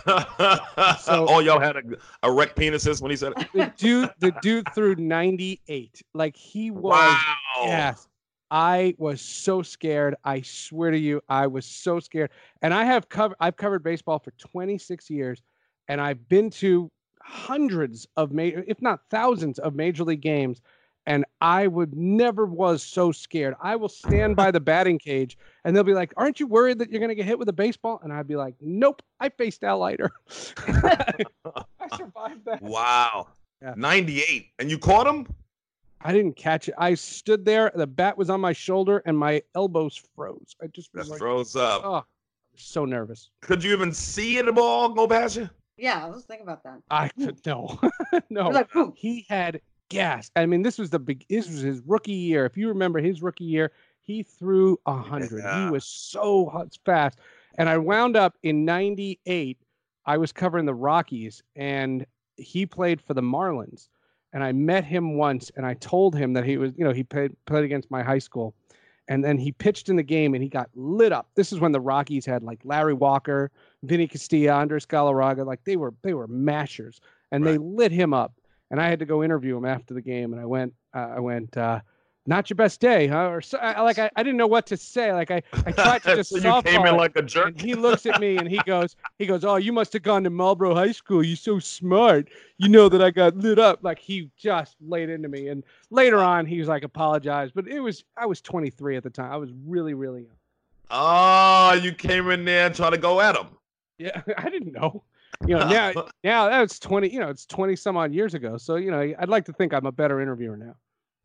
[1.00, 1.82] So- oh, y'all had a
[2.24, 3.48] erect penises when he said it.
[3.54, 6.02] the dude, the dude threw 98.
[6.14, 7.36] Like he was, Wow.
[7.66, 8.08] yes.
[8.52, 10.16] I was so scared.
[10.24, 12.30] I swear to you, I was so scared.
[12.62, 15.42] And I have covered, I've covered baseball for 26 years,
[15.88, 16.92] and I've been to
[17.24, 20.62] hundreds of, major, if not thousands, of major league games.
[21.06, 23.56] And I would never was so scared.
[23.62, 26.90] I will stand by the batting cage, and they'll be like, "Aren't you worried that
[26.92, 29.64] you're going to get hit with a baseball?" And I'd be like, "Nope, I faced
[29.66, 30.12] Al Leiter.
[30.68, 31.14] I
[31.98, 33.28] survived that." Wow.
[33.62, 33.74] Yeah.
[33.78, 34.48] 98.
[34.60, 35.28] And you caught him?
[36.02, 36.76] I didn't catch it.
[36.78, 37.72] I stood there.
[37.76, 40.56] The bat was on my shoulder, and my elbows froze.
[40.62, 41.82] I just was That like, froze up.
[41.86, 42.04] oh,
[42.56, 43.30] so nervous.
[43.42, 45.50] Could you even see the ball go past you?
[45.78, 46.80] Yeah, I was thinking about that.
[46.92, 47.80] I could no,
[48.30, 48.50] no.
[48.50, 48.70] like.
[48.96, 49.62] He had
[49.94, 50.32] gas.
[50.36, 51.26] I mean, this was the big.
[51.30, 52.46] This was his rookie year.
[52.46, 55.44] If you remember his rookie year, he threw a hundred.
[55.44, 55.66] Yeah.
[55.66, 57.20] He was so fast.
[57.58, 59.58] And I wound up in '98.
[60.06, 62.06] I was covering the Rockies, and
[62.38, 63.88] he played for the Marlins.
[64.34, 67.04] And I met him once, and I told him that he was, you know, he
[67.04, 68.56] played played against my high school,
[69.08, 71.30] and then he pitched in the game, and he got lit up.
[71.36, 73.52] This is when the Rockies had like Larry Walker,
[73.84, 77.00] Vinny Castilla, Andres Galarraga, like they were they were mashers,
[77.32, 78.34] and they lit him up.
[78.74, 81.20] And I had to go interview him after the game, and I went, uh, I
[81.20, 81.82] went, uh,
[82.26, 83.28] not your best day, huh?
[83.28, 85.14] Or so, I, like I, I didn't know what to say.
[85.14, 87.50] Like I, I tried to just so you came in like a jerk.
[87.50, 90.24] And he looks at me and he goes, he goes, oh, you must have gone
[90.24, 91.24] to Marlboro High School.
[91.24, 92.30] You're so smart.
[92.58, 93.84] You know that I got lit up.
[93.84, 95.50] Like he just laid into me.
[95.50, 97.52] And later on, he was like, apologize.
[97.54, 99.32] But it was, I was 23 at the time.
[99.32, 100.38] I was really, really young.
[100.90, 103.50] Oh, you came in there and tried to go at him.
[104.00, 105.04] Yeah, I didn't know.
[105.46, 108.58] You know, now, now that's 20, you know, it's 20 some odd years ago.
[108.58, 110.76] So, you know, I'd like to think I'm a better interviewer now.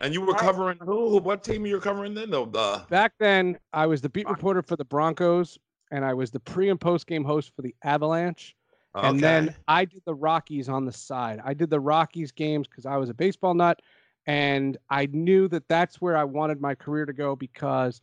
[0.01, 1.19] And you were covering who?
[1.19, 2.31] What team you were covering then?
[2.31, 5.59] No, the Back then, I was the beat reporter for the Broncos
[5.91, 8.55] and I was the pre and post game host for the Avalanche.
[8.95, 9.21] And okay.
[9.21, 11.41] then I did the Rockies on the side.
[11.45, 13.81] I did the Rockies games because I was a baseball nut,
[14.27, 18.01] and I knew that that's where I wanted my career to go because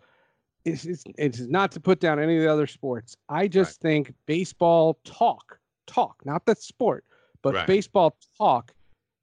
[0.64, 3.18] it's it's, it's not to put down any of the other sports.
[3.30, 7.06] I just think baseball talk, talk, not the sport,
[7.42, 7.68] but Right.
[7.68, 8.74] baseball talk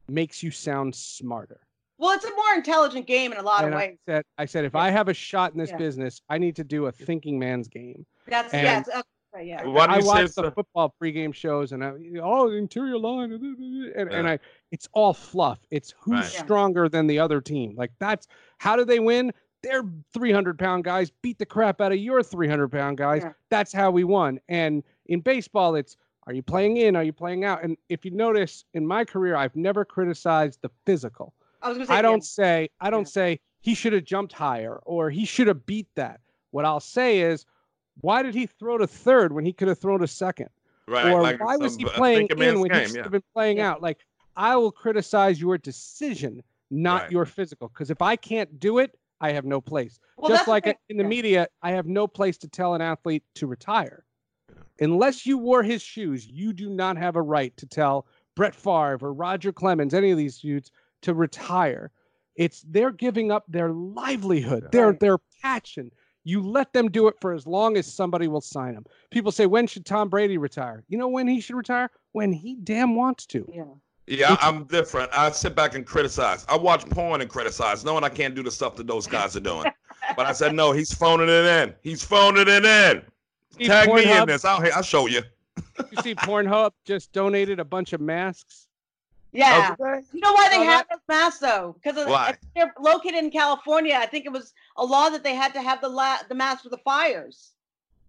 [0.08, 1.60] makes you sound smarter.
[1.98, 3.98] Well, it's a more intelligent game in a lot And of I ways.
[4.06, 4.80] said, I said, if Yeah.
[4.80, 5.76] I have a shot in this Yeah.
[5.76, 8.04] business, I need to do a thinking man's game.
[8.26, 9.02] That's and- yeah, it's, uh,
[9.40, 9.64] yeah.
[9.64, 12.56] Why do I you say watch the a- football pregame shows and I, oh, the
[12.56, 14.38] interior line, and, and I,
[14.72, 15.60] it's all fluff.
[15.70, 16.24] It's who's Right.
[16.24, 17.74] Stronger than the other team.
[17.76, 18.26] Like that's
[18.58, 19.32] how do they win?
[19.62, 23.22] Their 300 pound guys beat the crap out of your 300 pound guys.
[23.22, 23.32] Yeah.
[23.48, 24.40] That's how we won.
[24.48, 26.94] And in baseball, it's are you playing in?
[26.96, 27.62] Are you playing out?
[27.64, 31.34] And if you notice in my career, I've never criticized the physical.
[31.60, 33.20] I was gonna say I don't say I don't Yeah.
[33.20, 36.20] say he should have jumped higher or he should have beat that.
[36.50, 37.46] What I'll say is,
[38.00, 40.48] why did he throw to third when he could have thrown to second?
[40.88, 41.12] right?
[41.12, 43.02] or like why was he playing in man's when he should yeah.
[43.04, 43.70] have been playing Yeah.
[43.72, 43.82] out?
[43.82, 43.98] Like
[44.36, 47.12] I will criticize your decision, not Right.
[47.12, 47.68] your physical.
[47.68, 50.00] Because if I can't do it, I have no place.
[50.16, 51.08] Well, Just like thing, in the yeah.
[51.08, 54.04] media, I have no place to tell an athlete to retire.
[54.80, 58.98] Unless you wore his shoes, you do not have a right to tell Brett Favre
[59.02, 60.70] or Roger Clemens, any of these dudes,
[61.02, 61.90] to retire.
[62.36, 65.00] It's they're giving up their livelihood, their Right.
[65.00, 65.90] their passion.
[66.24, 68.84] You let them do it for as long as somebody will sign them.
[69.10, 70.84] People say, when should Tom Brady retire?
[70.88, 71.90] You know when he should retire?
[72.12, 73.44] When he damn wants to.
[73.52, 73.64] Yeah.
[74.06, 75.10] Yeah, I- I'm different.
[75.16, 76.44] I sit back and criticize.
[76.48, 79.40] I watch porn and criticize, knowing I can't do the stuff that those guys are
[79.40, 79.70] doing.
[80.16, 81.74] but I said, no, he's phoning it in.
[81.82, 83.02] He's phoning it in.
[83.62, 84.44] See Tag me in this.
[84.44, 85.22] I'll, I'll show you.
[85.90, 88.66] You see, Pornhub just donated a bunch of masks.
[89.32, 89.74] Yeah.
[89.80, 90.00] Okay.
[90.12, 91.76] You know why they So have those masks though?
[91.82, 91.96] Because
[92.54, 93.94] they're located in California.
[93.98, 96.62] I think it was a law that they had to have the la- the masks
[96.62, 97.52] for the fires.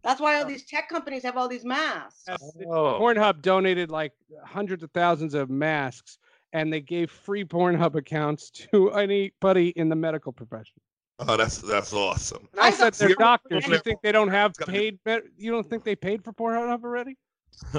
[0.03, 0.47] That's why all oh.
[0.47, 2.25] these tech companies have all these masks.
[2.67, 2.99] Oh.
[2.99, 4.11] Pornhub donated like
[4.43, 6.17] hundreds of thousands of masks,
[6.51, 10.75] and they gave free Pornhub accounts to anybody in the medical profession.
[11.19, 12.47] Oh, that's that's awesome.
[12.59, 13.67] I I said they're doctors.
[13.67, 15.21] You think they don't have It's gotta be- paid?
[15.37, 17.17] You don't think they paid for Pornhub already?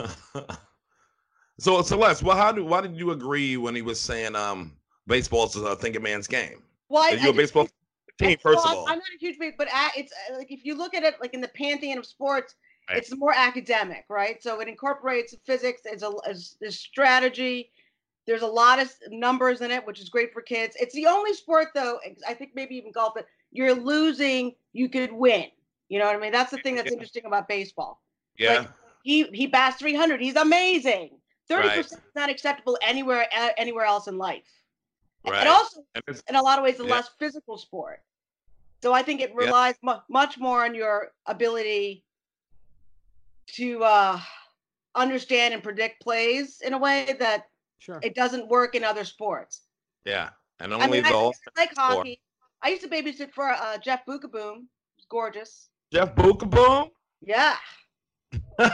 [1.59, 4.73] so Celeste, well, how do why did you agree when he was saying um
[5.07, 6.63] baseball's a thinking man's game?
[6.89, 7.73] Well, I, Are you I a baseball think-
[8.19, 8.89] team, first well, of all?
[8.89, 11.17] I'm not a huge big, but a- it's uh, like if you look at it
[11.21, 12.55] like in the pantheon of sports,
[12.89, 12.99] Right.
[12.99, 14.43] it's more academic, right?
[14.43, 15.83] So it incorporates physics.
[15.87, 17.71] It's a it's, there's strategy.
[18.27, 20.77] There's a lot of numbers in it, which is great for kids.
[20.81, 22.01] It's the only sport, though.
[22.27, 25.47] I think maybe even golf, that you're losing, you could win.
[25.89, 26.33] You know what I mean?
[26.33, 26.95] That's the thing that's Yeah.
[26.95, 28.03] interesting about baseball.
[28.39, 28.61] Yeah.
[28.61, 28.69] Like,
[29.03, 30.21] he he bats 300.
[30.21, 31.21] He's amazing.
[31.49, 31.79] 30% Right.
[31.79, 34.49] is not acceptable anywhere anywhere else in life.
[35.27, 35.41] right.
[35.41, 36.97] And also, And in a lot of ways, a Yeah.
[36.97, 38.03] less physical sport.
[38.83, 39.37] So I think it Yeah.
[39.47, 42.05] relies mu- much more on your ability
[43.55, 44.21] to uh,
[44.95, 47.99] understand and predict plays in a way that Sure.
[48.03, 49.63] it doesn't work in other sports.
[50.05, 50.31] yeah.
[50.61, 52.21] And I only mean, I, the I all like hockey.
[52.63, 54.67] I used to babysit for uh, Jeff Beukeboom.
[54.97, 55.69] He's gorgeous.
[55.93, 56.91] Jeff Beukeboom.
[57.21, 57.57] Yeah.
[58.59, 58.71] well,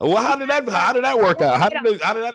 [0.00, 1.60] how did that how did that work out?
[1.60, 2.34] How did that, how did that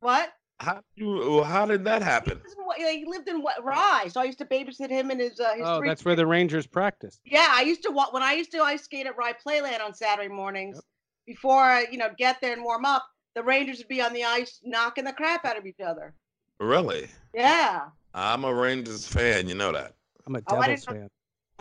[0.00, 0.32] What?
[0.60, 2.40] how did you how did that happen?
[2.42, 5.20] was in Wa- he lived in Wa- Rye, so I used to babysit him and
[5.20, 5.38] his.
[5.38, 7.20] Uh, his Oh, three that's where the Rangers practice.
[7.24, 9.94] Yeah, I used to wa- when I used to ice skate at Rye Playland on
[9.94, 10.80] Saturday mornings.
[11.26, 14.24] Before I, you know, get there and warm up, the Rangers would be on the
[14.24, 16.14] ice knocking the crap out of each other.
[16.60, 17.08] Really?
[17.34, 17.82] Yeah.
[18.14, 19.94] I'm a Rangers fan, you know that.
[20.26, 21.10] I'm a Oh, Devils didn't fan.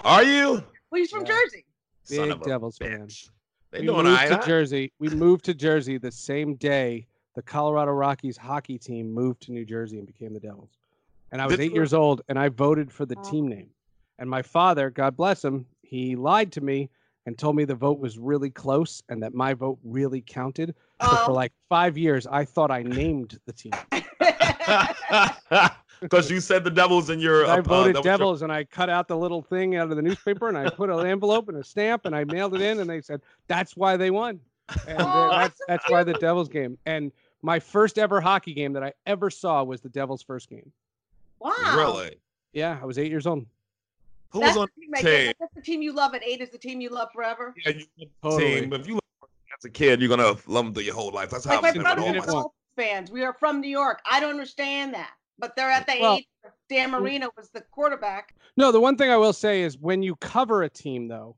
[0.04, 0.52] Are you?
[0.91, 1.34] Well, he's from Yeah.
[1.34, 1.65] Jersey.
[2.04, 3.08] Son Big of a Devils fan.
[3.71, 4.45] They we doing moved all to right.
[4.45, 4.91] Jersey.
[4.99, 9.65] We moved to Jersey the same day the Colorado Rockies hockey team moved to New
[9.65, 10.69] Jersey and became the Devils.
[11.32, 13.23] And I was Did eight you- years old, and I voted for the Oh.
[13.32, 13.71] team name.
[14.19, 16.89] And my father, God bless him, he lied to me
[17.25, 20.75] and told me the vote was really close and that my vote really counted.
[21.01, 21.33] So for Oh.
[21.33, 23.71] like five years, I thought I named the team.
[26.01, 27.45] Because you said the Devils in your.
[27.45, 29.89] I uh, voted that was your- Devils, and I cut out the little thing out
[29.89, 32.62] of the newspaper, and I put an envelope and a stamp, and I mailed it
[32.62, 34.41] in, and they said that's why they won,
[34.86, 36.77] and uh, Oh, that's that's why the Devils game.
[36.86, 40.69] And my first ever hockey game that I ever saw was the Devils' first game.
[41.39, 41.53] wow.
[41.77, 42.17] Really?
[42.51, 43.45] Yeah, I was eight years old.
[44.34, 45.34] Who That's was on the team, I team?
[45.39, 47.54] That's the team you love at eight is the team you love forever.
[47.65, 48.62] Yeah, you love the Totally.
[48.62, 48.69] team.
[48.69, 49.02] But if you love
[49.58, 51.30] as a kid, you're gonna love them through your whole life.
[51.30, 52.43] That's how Like my I've been with brothers all in are it my once.
[52.43, 53.12] Dolphins fans.
[53.12, 54.02] We are from New York.
[54.10, 55.12] I don't understand that.
[55.39, 56.28] But they're at the Well- age
[56.69, 58.34] Dan Marino was the quarterback.
[58.58, 61.36] No, the one thing I will say is when you cover a team, though,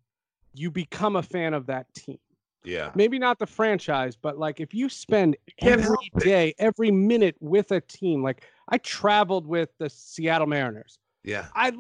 [0.54, 2.18] you become a fan of that team.
[2.64, 2.92] Yeah.
[2.96, 6.56] Maybe not the franchise, but like if you spend can't every help it.
[6.58, 10.98] every minute with a team, like I traveled with the Seattle Mariners.
[11.24, 11.48] Yeah.
[11.54, 11.72] I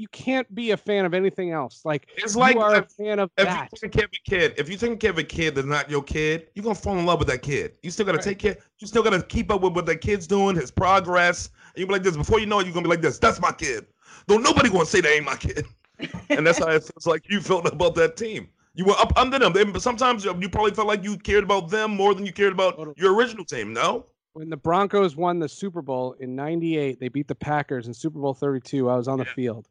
[0.00, 1.82] you can't be a fan of anything else.
[1.84, 3.68] Like It's like you are a fan of if that.
[3.70, 5.90] you take care of a kid, if you take care of a kid that's not
[5.90, 7.76] your kid, you're gonna fall in love with that kid.
[7.82, 8.24] You still gotta Right.
[8.24, 8.56] take care.
[8.78, 11.50] You still gotta keep up with what that kid's doing, his progress.
[11.74, 12.16] And you'll be like this.
[12.16, 13.18] Before you know it, you're gonna be like this.
[13.18, 13.86] That's my kid.
[14.26, 15.66] Though nobody gonna say that ain't my kid.
[16.30, 18.48] and that's how it feels like you felt about that team.
[18.74, 19.54] You were up under them.
[19.54, 22.76] And sometimes you probably felt like you cared about them more than you cared about
[22.78, 22.94] Totally.
[22.96, 23.74] your original team.
[23.74, 24.06] No.
[24.32, 28.20] When the Broncos won the Super Bowl in '98, they beat the Packers in Super
[28.20, 28.88] Bowl 32.
[28.88, 29.32] I was on the Yeah.
[29.34, 29.68] field,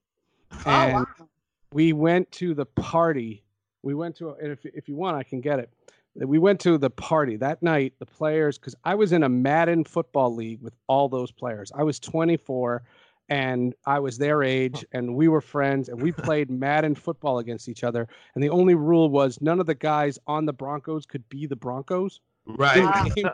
[0.52, 1.06] Oh and wow.
[1.74, 3.44] we went to the party.
[3.84, 5.70] We went to, and if if you want, I can get it.
[6.16, 7.94] We went to the party that night.
[8.00, 11.72] The players, because I was in a Madden football league with all those players.
[11.74, 12.84] I was 24,
[13.30, 17.70] and I was their age, and we were friends, and we played Madden football against
[17.70, 18.08] each other.
[18.34, 21.56] And the only rule was none of the guys on the Broncos could be the
[21.56, 22.20] Broncos.
[22.46, 23.16] Right.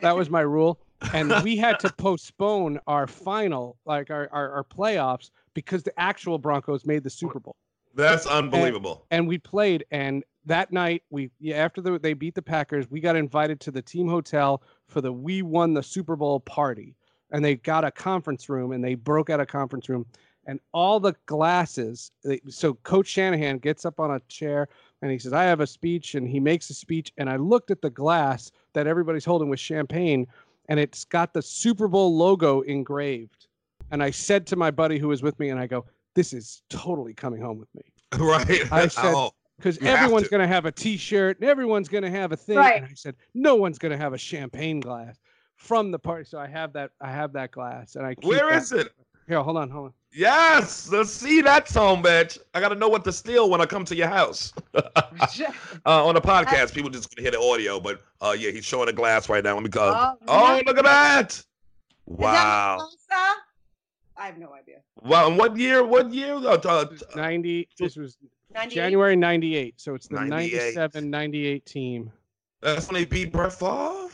[0.00, 0.80] That was my rule.
[1.12, 5.30] And we had to postpone our final, like our, our, our playoffs,
[5.64, 7.56] because the actual Broncos made the Super Bowl.
[7.94, 9.06] That's unbelievable.
[9.10, 9.84] And we played.
[9.90, 13.70] And that night, we yeah, after the, they beat the Packers, we got invited to
[13.70, 16.94] the team hotel for the We Won the Super Bowl party.
[17.32, 20.06] And they got a conference room and they broke out a conference room.
[20.46, 24.68] And all the glasses, they, so Coach Shanahan gets up on a chair
[25.02, 26.14] and he says, I have a speech.
[26.14, 27.12] And he makes a speech.
[27.18, 30.26] And I looked at the glass that everybody's holding with champagne
[30.70, 33.48] and it's got the Super Bowl logo engraved.
[33.90, 35.84] And I said to my buddy who was with me, and I go,
[36.14, 37.82] "This is totally coming home with me."
[38.18, 38.70] right.
[38.72, 40.30] I said- Oh, because You have everyone's to.
[40.30, 42.56] going to have a T-shirt and everyone's going to have a thing.
[42.56, 42.76] Right.
[42.76, 45.18] And I said, no one's going to have a champagne glass
[45.56, 46.24] from the party.
[46.24, 46.92] So I have that.
[47.02, 48.88] I have that glass, and I keep where that- is it?
[49.28, 49.92] Here, hold on, hold on.
[50.12, 52.36] Yes, let's see that song, bitch.
[52.52, 54.52] I gotta know what to steal when I come to your house.
[54.74, 54.82] uh,
[55.86, 58.92] on the podcast, people just gonna hear the audio, but uh, yeah, he's showing a
[58.92, 59.54] glass right now.
[59.54, 59.92] Let me go.
[59.94, 61.44] Oh, Oh, look at that!
[62.06, 62.78] Wow.
[62.78, 63.40] that Mimosa?
[64.20, 64.76] I have no idea.
[65.02, 65.28] Wow.
[65.28, 65.84] And what year?
[65.84, 66.34] What year?
[66.34, 67.68] Uh, uh, This was 90.
[67.78, 68.18] This was
[68.54, 68.74] 98?
[68.74, 69.80] January 98.
[69.80, 70.52] So it's the 98.
[70.76, 72.12] 97, 98 team.
[72.60, 74.08] that's when they beat Brett Favre.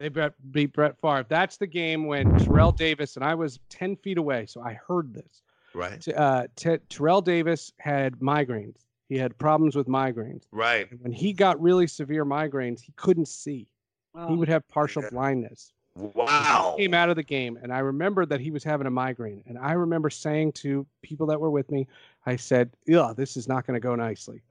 [0.00, 1.26] They beat, beat Brett Favre.
[1.28, 5.12] That's the game when Terrell Davis and I was 10 feet away, so I heard
[5.12, 5.42] this.
[5.74, 6.00] Right.
[6.00, 8.86] T- Uh, T- Terrell Davis had migraines.
[9.10, 10.44] He had problems with migraines.
[10.52, 10.90] Right.
[10.90, 13.68] And when he got really severe migraines, he couldn't see.
[14.14, 14.34] He Oh.
[14.36, 15.10] would have partial Yeah.
[15.10, 15.73] blindness.
[15.96, 16.74] Wow.
[16.76, 19.44] He came out of the game, and I remember that he was having a migraine.
[19.46, 21.86] And I remember saying to people that were with me,
[22.26, 24.42] I said, "Yeah, this is not going to go nicely."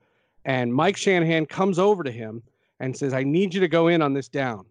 [0.46, 2.42] And Mike Shanahan comes over to him
[2.80, 4.64] and says, "I need you to go in on this down."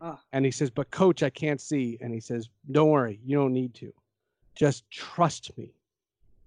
[0.00, 0.20] Ah.
[0.32, 3.52] And he says, "But coach, I can't see." And he says, "Don't worry, you don't
[3.52, 3.92] need to.
[4.56, 5.70] Just trust me."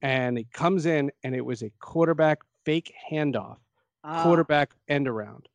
[0.02, 3.58] And he comes in, and it was a quarterback fake handoff
[4.04, 4.24] Ah.
[4.24, 5.48] quarterback end around.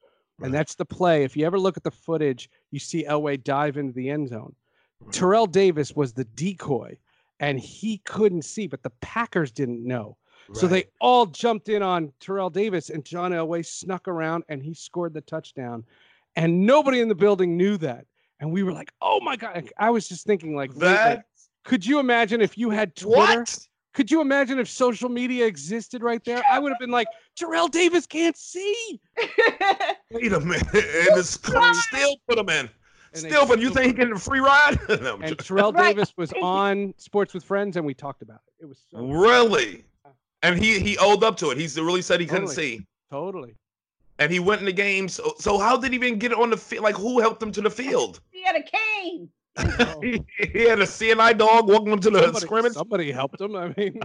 [0.44, 0.48] Right.
[0.48, 1.24] And that's the play.
[1.24, 4.54] If you ever look at the footage, you see Elway dive into the end zone.
[5.00, 5.12] Right.
[5.12, 6.98] Terrell Davis was the decoy
[7.40, 10.16] and he couldn't see, but the Packers didn't know.
[10.52, 14.74] So they all jumped in on Terrell Davis and John Elway snuck around and he
[14.74, 15.84] scored the touchdown.
[16.36, 18.04] And nobody in the building knew that.
[18.40, 19.70] And we were like, oh my God.
[19.78, 21.24] I was just thinking, like, wait, like, that.
[21.64, 23.40] could you imagine if you had Twitter?
[23.40, 23.66] What?
[23.94, 26.42] Could you imagine if social media existed right there?
[26.50, 29.00] I would have been like, Terrell Davis can't see.
[30.10, 30.66] Wait a minute.
[30.74, 32.68] And it's still put him in.
[33.14, 34.76] And they Still, but you think he getting a free ride?
[34.88, 35.36] No, I'm and joking.
[35.36, 35.94] Terrell Right.
[35.94, 38.64] Davis was on Sports with Friends, and we talked about it.
[38.64, 39.84] It was so, really?
[40.42, 41.58] And he he owed up to it.
[41.58, 42.78] He really said he couldn't Totally.
[42.78, 42.86] see.
[43.10, 43.54] totally.
[44.18, 45.08] And he went in the game.
[45.08, 46.82] So, so how did he even get on the field?
[46.82, 48.20] Like who helped him to the field?
[48.30, 49.28] he had a cane.
[50.02, 52.72] He, he had a seeing eye dog walking him to the Somebody, scrimmage.
[52.72, 53.54] somebody helped him.
[53.56, 54.00] I mean,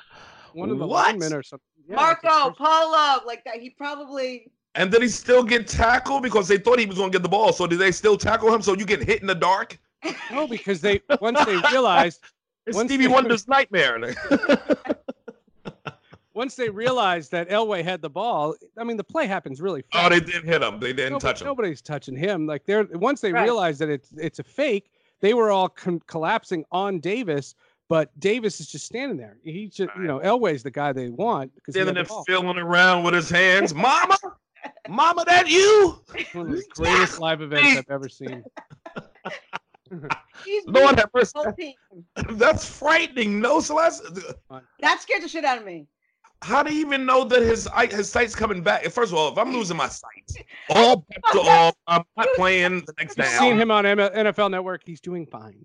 [0.52, 1.06] one of the What?
[1.06, 1.64] linemen or something.
[1.88, 3.56] Yeah, Marco first- Polo, like that.
[3.60, 4.50] He probably.
[4.76, 7.28] And did he still get tackled because they thought he was going to get the
[7.28, 7.52] ball?
[7.52, 8.62] So did they still tackle him?
[8.62, 9.76] So you get hit in the dark?
[10.30, 12.20] No, because they once they realized
[12.66, 14.14] It's Once Stevie they- Wonder's nightmare.
[16.34, 18.54] Once they realized that Elway had the ball.
[18.78, 20.06] I mean, the play happens really fast.
[20.06, 20.78] oh, they didn't hit him.
[20.80, 21.46] They didn't Nobody- touch him.
[21.46, 22.46] Nobody's touching him.
[22.46, 23.42] Like they're once they Right.
[23.44, 27.54] realized that it's it's a fake, they were all con- collapsing on Davis.
[27.88, 29.36] But Davis is just standing there.
[29.42, 32.14] He's just, you know, Elway's the guy they want because he had Standing the there
[32.16, 32.24] ball.
[32.24, 33.74] feeling around with his hands.
[33.74, 34.16] Mama,
[34.88, 36.00] Mama, that you?
[36.34, 38.44] One of the greatest live events I've ever seen.
[40.44, 41.32] He's Lord beat have mercy.
[41.34, 41.74] the whole team.
[42.38, 43.40] That's frightening.
[43.40, 44.04] No, Celeste.
[44.80, 45.86] That scared the shit out of me.
[46.42, 48.84] How do you even know that his his sight's coming back?
[48.86, 50.32] First of all, if I'm losing my sight,
[50.70, 51.74] all bets are off.
[51.86, 53.38] I'm not playing the next You've down.
[53.38, 54.82] seen him on NFL Network.
[54.86, 55.64] He's doing fine.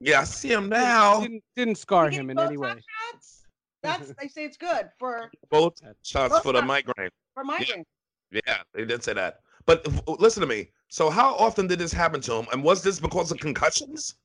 [0.00, 1.20] Yeah, I see him now.
[1.20, 2.68] Didn't, didn't scar him in any way.
[2.70, 2.78] top
[3.12, 3.42] shots.
[3.82, 7.10] That's they say it's good for Both That's- shots for the migraine.
[7.34, 7.84] for migraine.
[8.32, 9.40] Yeah, they did say that.
[9.66, 10.68] But f- listen to me.
[10.88, 12.46] So, how often did this happen to him?
[12.52, 14.16] And was this because of concussions?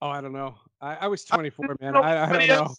[0.00, 0.54] Oh, I don't know.
[0.80, 1.96] I, I was 24, man.
[1.96, 2.74] I, I don't know.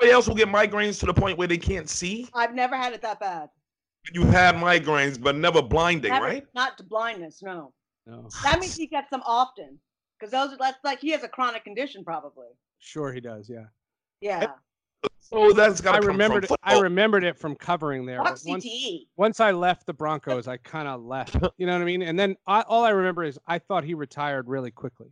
[0.00, 0.02] Else?
[0.02, 2.28] Anybody else will get migraines to the point where they can't see?
[2.34, 3.48] I've never had it that bad.
[4.12, 6.46] You've had migraines, but never blinding, Never- right?
[6.54, 7.42] Not to blindness.
[7.42, 7.72] No.
[8.06, 9.78] No, That means he gets them often.
[10.18, 12.48] Because those are that's like he has a chronic condition probably.
[12.78, 13.48] sure he does.
[13.48, 13.64] Yeah,
[14.20, 14.46] Yeah.
[15.20, 16.46] So that's got I come remembered.
[16.46, 18.22] from It, I remembered it from covering there.
[18.22, 19.06] Once, CTE?
[19.16, 21.36] once I left the Broncos, I kind of left.
[21.58, 22.02] You know what I mean?
[22.02, 25.08] And then I, all I remember is I thought he retired really quickly.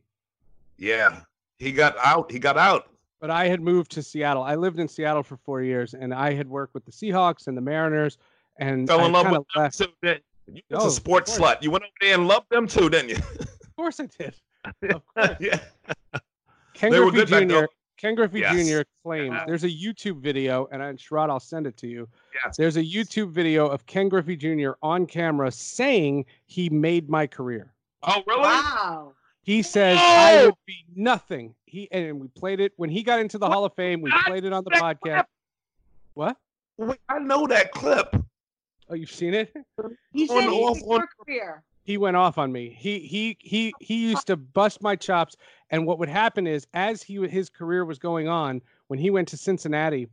[0.79, 1.23] Yeah,
[1.59, 2.31] he got out.
[2.31, 2.89] He got out.
[3.23, 4.43] But I had moved to Seattle.
[4.43, 7.57] I lived in Seattle for four years, and I had worked with the Seahawks and
[7.57, 8.19] the Mariners,
[8.59, 9.79] and Fell I in love kinda with them left.
[9.79, 9.87] too.
[10.03, 11.63] didn't You You was Oh, a sports slut.
[11.63, 13.17] You went over there and loved them too, didn't you?
[13.39, 14.35] Of course, I did.
[14.95, 15.37] Of course.
[15.39, 15.61] yeah.
[16.75, 17.55] Ken They were Griffey good back Jr.
[17.61, 17.67] then.
[17.97, 18.69] Ken Griffey Yes.
[18.69, 18.81] Jr.
[19.05, 19.45] claims Yeah.
[19.47, 22.09] there's a YouTube video, and I'm Sherrod, I'll send it to you.
[22.45, 22.57] Yes.
[22.57, 24.73] There's a YouTube video of Ken Griffey Jr.
[24.83, 27.73] on camera saying he made my career.
[28.03, 28.41] Oh, really?
[28.43, 29.13] Wow.
[29.43, 31.55] He says I would be nothing.
[31.67, 34.01] He and we played it when he got into the Hall of Fame.
[34.01, 35.01] We God, played it on the podcast.
[35.03, 35.27] clip.
[36.15, 36.37] What?
[36.77, 38.15] Wait, I know that clip.
[38.89, 39.55] Oh, you've seen it?
[40.13, 41.63] He On said he off, on- your career.
[41.85, 42.77] he went off on me.
[42.79, 45.37] He he he he used to bust my chops.
[45.71, 49.27] And what would happen is, as he his career was going on, when he went
[49.29, 50.07] to Cincinnati,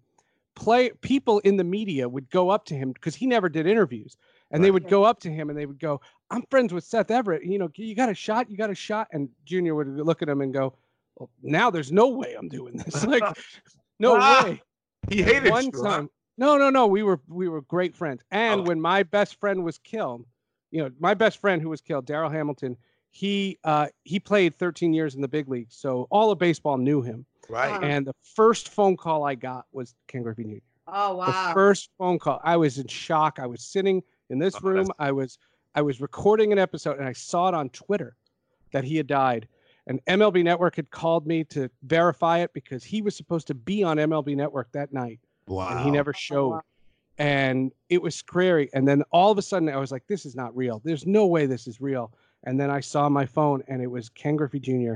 [0.55, 4.15] play people in the media would go up to him because he never did interviews,
[4.51, 5.99] and they would go up to him and they would go,
[6.31, 7.43] "I'm friends with Seth Everett.
[7.45, 8.49] You know, you got a shot.
[8.49, 10.73] You got a shot." And Junior would look at him and go,
[11.15, 13.03] well, now there's no way I'm doing this.
[13.05, 13.23] Like,
[13.99, 14.61] no Ah, way.
[15.09, 15.71] He hated One you.
[15.71, 16.09] time.
[16.37, 16.87] No, no, no.
[16.87, 18.21] We were we were great friends.
[18.31, 18.63] And Oh.
[18.63, 20.25] when my best friend was killed,
[20.71, 22.77] you know, my best friend who was killed, Darryl Hamilton,
[23.11, 25.75] he uh he played 13 years in the big leagues.
[25.75, 27.25] So all of baseball knew him.
[27.49, 27.71] Right.
[27.71, 27.79] Uh-huh.
[27.83, 30.57] And the first phone call I got was Ken Griffey Jr.
[30.87, 31.25] Oh wow!
[31.25, 31.53] The wow.
[31.53, 32.39] first phone call.
[32.43, 33.39] I was in shock.
[33.39, 34.87] I was sitting in this Oh, that's- room.
[34.99, 35.37] I was
[35.75, 38.15] I was recording an episode and I saw it on Twitter
[38.71, 39.47] that he had died.
[39.87, 43.83] And MLB Network had called me to verify it because he was supposed to be
[43.83, 45.69] on MLB Network that night Wow.
[45.69, 46.61] and he never showed.
[47.17, 48.69] And it was scary.
[48.73, 50.81] And then all of a sudden I was like, this is not real.
[50.85, 52.11] There's no way this is real.
[52.43, 54.93] And then I saw my phone and it was Ken Griffey Jr.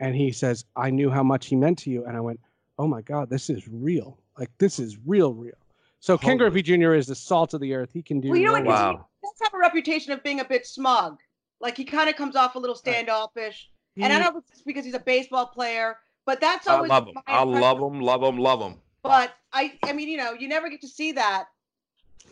[0.00, 2.04] And he says, I knew how much he meant to you.
[2.06, 2.40] And I went,
[2.78, 4.18] oh my God, this is real.
[4.38, 5.54] Like this is real, real.
[6.00, 6.92] So Ken Griffey Jr.
[6.94, 7.90] is the salt of the earth.
[7.92, 8.28] He can do.
[8.28, 8.64] Well, you know what?
[8.64, 9.06] Wow.
[9.26, 11.18] He does have a reputation of being a bit smug.
[11.60, 12.94] Like he kind of comes off a little Right.
[12.94, 13.68] standoffish.
[13.96, 15.96] And I don't know if it's because he's a baseball player,
[16.26, 16.90] but that's always.
[16.90, 17.22] I always love him.
[17.26, 18.00] I love him.
[18.00, 18.36] Love him.
[18.38, 18.74] Love him.
[19.02, 21.46] But I, I mean, you know, you never get to see that.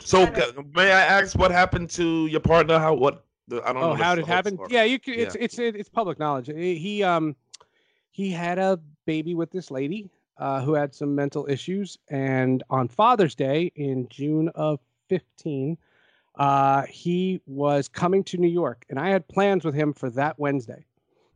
[0.01, 2.79] So Kind of- may I ask what happened to your partner?
[2.79, 3.25] How what?
[3.49, 3.91] the- I don't know.
[3.93, 4.55] Oh, the how did it whole happen?
[4.57, 4.69] story.
[4.73, 5.15] Yeah, you could.
[5.17, 5.43] It's Yeah.
[5.45, 6.49] it's it's public knowledge.
[6.49, 7.35] He he, um
[8.11, 12.89] he had a baby with this lady uh, who had some mental issues, and on
[12.89, 15.79] Father's Day in June of fifteen,
[16.37, 20.39] uh, he was coming to New York, and I had plans with him for that
[20.39, 20.85] Wednesday.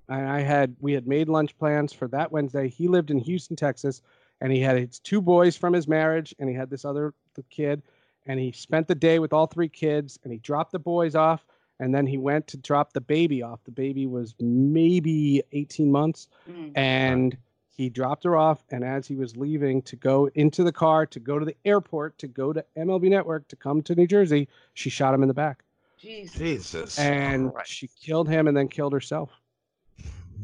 [0.08, 2.68] And I had we had made lunch plans for that Wednesday.
[2.68, 4.00] He lived in Houston, Texas,
[4.40, 7.42] and he had his two boys from his marriage, and he had this other the
[7.44, 7.82] kid,
[8.26, 11.44] and he spent the day with all three kids, and he dropped the boys off
[11.80, 13.62] and then he went to drop the baby off.
[13.64, 16.72] The baby was maybe 18 months, Mm.
[16.76, 17.36] and
[17.78, 18.64] he dropped her off.
[18.70, 22.18] And as he was leaving to go into the car to go to the airport
[22.18, 25.34] to go to MLB Network to come to New Jersey, she shot him in the
[25.34, 25.64] back,
[26.02, 26.36] Jeez.
[26.36, 26.98] Jesus.
[26.98, 27.70] and Christ.
[27.70, 29.30] she killed him and then killed herself.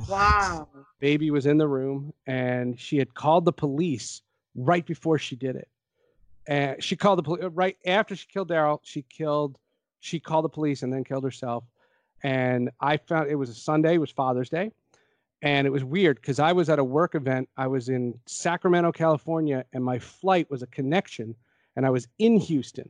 [0.09, 0.69] Wow.
[1.01, 4.23] Baby was in the room, and she had called the police
[4.55, 5.69] right before she did it.
[6.47, 8.79] And she called the police uh, right after she killed Darryl.
[8.85, 9.59] She killed.
[10.01, 11.65] She called the police and then killed herself.
[12.23, 13.95] And I found it was a Sunday.
[13.95, 14.71] It was Father's Day,
[15.45, 17.51] and it was weird because I was at a work event.
[17.59, 21.35] I was in Sacramento, California, and my flight was a connection,
[21.77, 22.89] and I was in Houston.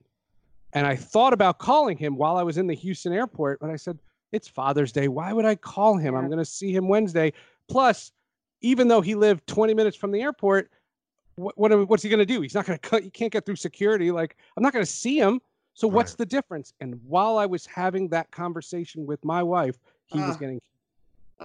[0.72, 3.76] And I thought about calling him while I was in the Houston airport, but I
[3.76, 3.98] said,
[4.30, 5.08] it's Father's Day.
[5.08, 6.14] Why would I call him?
[6.14, 7.32] I'm going to see him Wednesday.
[7.68, 8.12] Plus,
[8.60, 10.70] even though he lived 20 minutes from the airport,
[11.36, 12.40] what, what what's he going to do?
[12.40, 13.04] He's not going to cut.
[13.04, 14.12] You can't get through security.
[14.12, 15.40] Like I'm not going to see him.
[15.74, 16.72] So what's the difference?
[16.80, 19.76] And while I was having that conversation with my wife,
[20.06, 20.38] he was Ah.
[20.38, 20.60] getting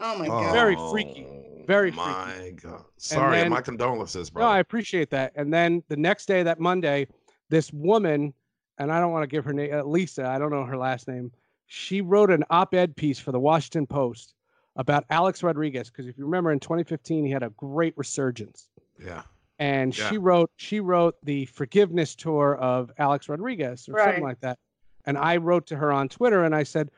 [0.02, 0.54] Oh my Oh, god.
[0.54, 1.28] Very freaky.
[1.68, 1.98] Very freaky.
[2.08, 2.84] My God.
[2.98, 3.38] Sorry.
[3.38, 4.44] then- my condolences, bro.
[4.44, 5.34] No, I appreciate that.
[5.36, 7.08] And then the next day, that Monday,
[7.50, 8.34] this woman,
[8.78, 11.08] and I don't want to give her name, uh, Lisa, I don't know her last
[11.08, 11.32] name.
[11.68, 14.34] She wrote an op-ed piece for the Washington Post
[14.76, 18.70] about Alex Rodriguez because if you remember in 2015 he had a great resurgence.
[19.04, 19.24] yeah.
[19.62, 20.10] And Yeah.
[20.10, 24.06] she wrote she wrote the forgiveness tour of Alex Rodriguez or Right.
[24.06, 24.58] something like that.
[25.06, 26.90] And I wrote to her on Twitter and I said,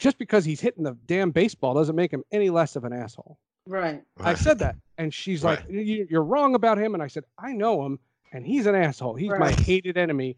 [0.00, 3.38] just because he's hitting the damn baseball doesn't make him any less of an asshole.
[3.66, 4.02] Right.
[4.18, 5.70] I said that, and she's like, Right.
[5.70, 8.00] "You- "You're wrong about him." And I said, "I know him,
[8.32, 9.14] and he's an asshole.
[9.14, 10.36] He's my hated enemy."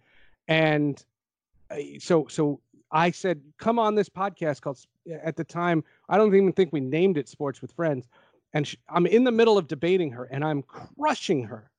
[0.49, 1.03] And
[1.71, 2.61] uh, so, so
[2.91, 4.79] I said, "Come on this podcast called."
[5.23, 8.09] At the time, I don't even think we named it "Sports with Friends,"
[8.53, 11.71] and sh I'm in the middle of debating her, and I'm crushing her,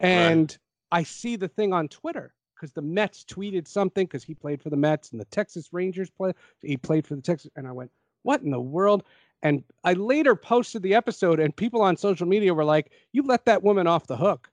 [0.00, 0.56] and
[0.92, 4.70] I see the thing on Twitter because the Mets tweeted something because he played for
[4.70, 6.32] the Mets and the Texas Rangers play.
[6.62, 7.90] He played for the Texas, and I went,
[8.22, 9.04] "What in the world?"
[9.42, 13.44] And I later posted the episode, and people on social media were like, "You let
[13.44, 14.50] that woman off the hook."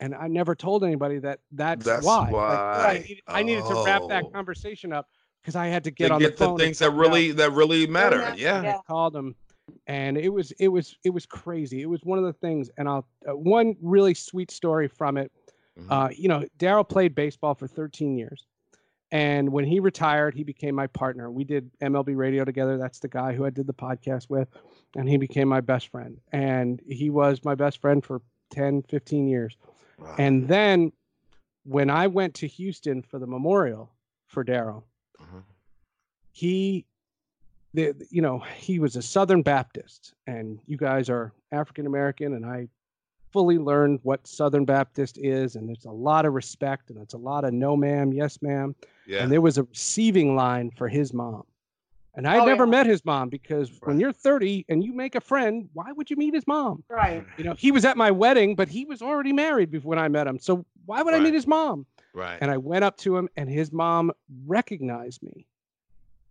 [0.00, 2.28] And I never told anybody that that's, That's why.
[2.30, 2.34] Like.
[2.34, 4.30] I, needed, I needed to wrap that Oh.
[4.30, 5.08] conversation up
[5.40, 6.58] because I had to get to on get the the, phone.
[6.58, 7.00] things that find out.
[7.00, 8.18] really that really matter.
[8.18, 8.34] yeah.
[8.36, 8.62] Yeah.
[8.62, 8.76] Yeah.
[8.76, 9.34] I called him,
[9.86, 11.80] and it was it was it was crazy.
[11.80, 15.30] It was one of the things, and I'll uh, one really sweet story from it.
[15.78, 15.86] Mhm.
[15.90, 18.46] Uh, you know, Darryl played baseball for 13 years.
[19.10, 21.30] And when he retired, he became my partner.
[21.30, 22.76] We did MLB radio together.
[22.78, 24.48] That's the guy who I did the podcast with.
[24.96, 26.20] And he became my best friend.
[26.32, 29.56] And he was my best friend for 10, 15 years.
[29.98, 30.16] Wow.
[30.18, 30.92] And then
[31.64, 33.90] when I went to Houston for the memorial
[34.26, 34.82] for Darryl,
[35.20, 35.44] Mhm.
[36.32, 36.86] he
[37.72, 42.46] the- you know he was a southern baptist and you guys are african american and
[42.46, 42.68] i
[43.34, 47.18] fully learned what southern baptist is and there's a lot of respect and it's a
[47.18, 48.72] lot of no ma'am yes ma'am
[49.08, 49.18] yeah.
[49.22, 51.42] and there was a receiving line for his mom
[52.14, 52.70] and i had Oh, never yeah.
[52.70, 56.16] met his mom because when you're 30 and you make a friend why would you
[56.16, 57.24] meet his mom Right.
[57.36, 60.06] you know he was at my wedding but he was already married before when i
[60.06, 62.38] met him so why would i meet his mom right.
[62.40, 64.12] and I went up to him, and his mom
[64.46, 65.48] recognized me,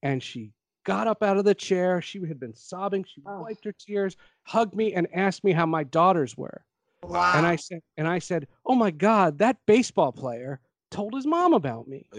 [0.01, 0.51] and she
[0.85, 2.01] got up out of the chair.
[2.01, 3.03] She had been sobbing.
[3.05, 3.41] She Oh.
[3.41, 6.63] wiped her tears, hugged me, and asked me how my daughters were.
[7.03, 7.33] Wow.
[7.35, 10.59] And I said, and I said, "Oh my God, that baseball player
[10.91, 12.07] told his mom about me."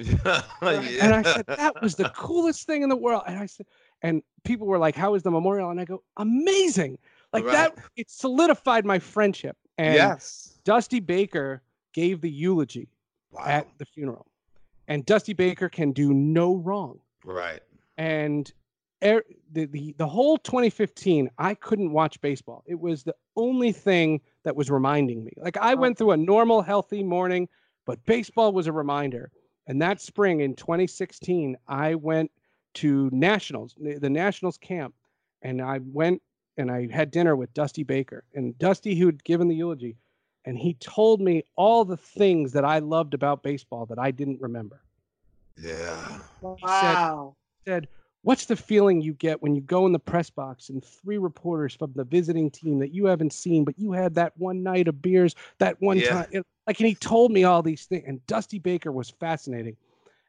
[0.63, 3.67] And I said, "That was the coolest thing in the world." And I said,
[4.03, 6.99] and people were like, "How was the memorial?" And I go, "Amazing!"
[7.33, 7.77] Like that.
[7.97, 9.57] It solidified my friendship.
[9.79, 10.59] And yes.
[10.65, 11.63] Dusty Baker
[11.93, 12.89] gave the eulogy
[13.33, 13.43] Wow.
[13.47, 14.27] at the funeral,
[14.87, 17.01] and Dusty Baker can do no wrong.
[17.25, 17.61] right.
[17.97, 18.53] And
[19.03, 19.23] er,
[19.53, 22.65] the, the the whole 2015, I couldn't watch baseball.
[22.67, 25.33] It was the only thing that was reminding me.
[25.37, 27.49] Like I went through a normal, healthy morning,
[27.87, 29.31] but baseball was a reminder.
[29.67, 32.31] And that spring in 2016, I went
[32.75, 34.95] to Nationals, the the Nationals camp,
[35.43, 36.21] and I went
[36.57, 38.25] and I had dinner with Dusty Baker.
[38.35, 39.97] And Dusty, who had given the eulogy,
[40.45, 44.41] and he told me all the things that I loved about baseball that I didn't
[44.41, 44.83] remember.
[45.61, 46.19] Yeah.
[46.43, 47.37] wow.
[47.67, 47.89] said,
[48.25, 51.75] What's the feeling you get when you go in the press box and three reporters
[51.75, 55.03] from the visiting team that you haven't seen, but you had that one night of
[55.03, 56.09] beers, that one Yeah.
[56.11, 56.27] time?
[56.33, 58.05] It- like, and he told me all these things.
[58.07, 59.77] And Dusty Baker was fascinating.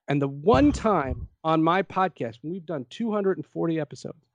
[0.10, 4.26] And the one time on my podcast, when we've done 240 episodes,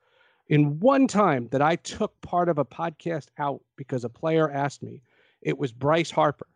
[0.48, 4.82] in one time that I took part of a podcast out because a player asked
[4.82, 5.02] me,
[5.42, 6.46] it was Bryce Harper.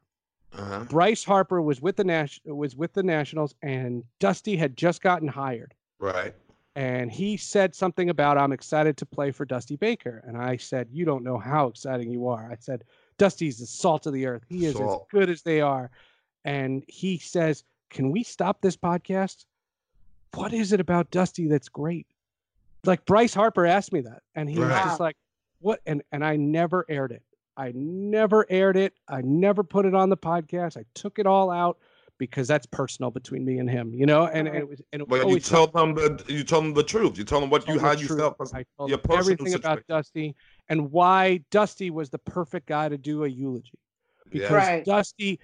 [0.55, 0.85] Uh-huh.
[0.85, 5.29] Bryce Harper was with the Nash was with the Nationals, and Dusty had just gotten
[5.29, 6.35] hired Right.
[6.77, 10.89] And he said something about I'm excited to play for Dusty Baker, and I said,
[10.91, 12.85] "You don't know how exciting you are." I said,
[13.17, 14.45] "Dusty's the salt of the earth.
[14.49, 15.03] He is Salt.
[15.03, 15.91] as good as they are."
[16.45, 19.47] And he says, "Can we stop this podcast?
[20.35, 22.07] What is it about Dusty that's great?"
[22.85, 25.17] Like Bryce Harper asked me that, and he was just like,
[25.61, 27.23] "What?" And and I never aired it.
[27.57, 28.95] I never aired it.
[29.07, 30.77] I never put it on the podcast.
[30.77, 31.79] I took it all out
[32.19, 34.27] because that's personal between me and him, you know.
[34.27, 36.61] And, and it was and it was But you always told them the you tell
[36.61, 37.19] them the truth.
[37.19, 38.37] You tell them what you told how the you felt.
[38.55, 39.87] I told your them personal everything about.
[39.87, 40.35] Dusty
[40.69, 43.79] and why Dusty was the perfect guy to do a eulogy
[44.31, 44.57] because Yeah.
[44.57, 44.85] Right.
[44.85, 45.41] Dusty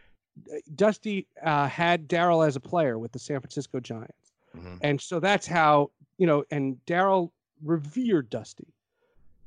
[0.76, 4.78] Dusty uh, had Darryl as a player with the San Francisco Giants, Mhm.
[4.80, 6.44] and so that's how you know.
[6.50, 7.30] And Darryl
[7.62, 8.68] revered Dusty,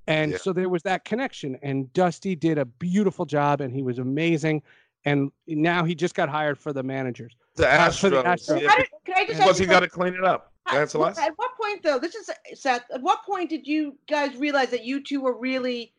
[0.07, 0.37] and Yeah.
[0.37, 1.57] so there was that connection.
[1.63, 4.61] And Dusty did a beautiful job, and he was amazing.
[5.05, 7.35] And now he just got hired for the managers.
[7.55, 8.23] The Uh, the Astros.
[8.23, 8.61] Astros.
[8.61, 10.51] yeah, How did, can I just because he got to clean it up.
[10.71, 10.99] That's the.
[10.99, 12.83] At what point, though, this is Seth.
[12.93, 15.93] At what point did you guys realize that you two were really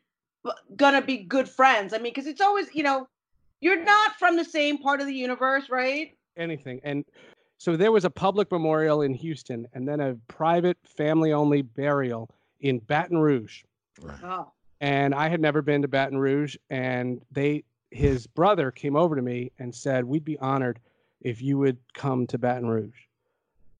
[0.76, 1.92] gonna be good friends?
[1.92, 3.06] I mean, because it's always, you know,
[3.60, 6.12] you're not from the same part of the universe, right?
[6.36, 6.80] anything.
[6.82, 7.04] And
[7.58, 12.28] so there was a public memorial in Houston and then a private family only burial
[12.60, 13.62] in Baton Rouge.
[14.22, 14.50] Oh,
[14.80, 17.64] And I had never been to Baton Rouge and they
[17.94, 20.80] his brother came over to me and said, "We'd be honored
[21.20, 23.06] if you would come to Baton Rouge."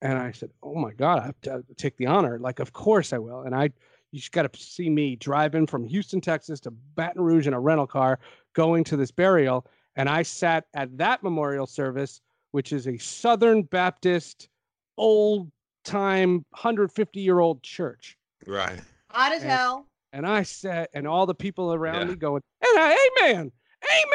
[0.03, 2.39] And I said, "Oh my god, I have to uh, take the honor.
[2.39, 3.71] Like of course I will." And I
[4.13, 7.61] you just got to see me driving from Houston, Texas to Baton Rouge in a
[7.61, 8.21] rental car
[8.53, 12.21] going to this burial and I sat at that memorial service
[12.53, 14.49] which is a Southern Baptist
[14.97, 15.51] old
[15.83, 18.17] time 150 year old church.
[18.47, 18.79] Right.
[19.11, 19.87] hot as And- hell.
[20.13, 22.13] And I sat, and all the people around Yeah.
[22.13, 23.51] me going, and I, amen,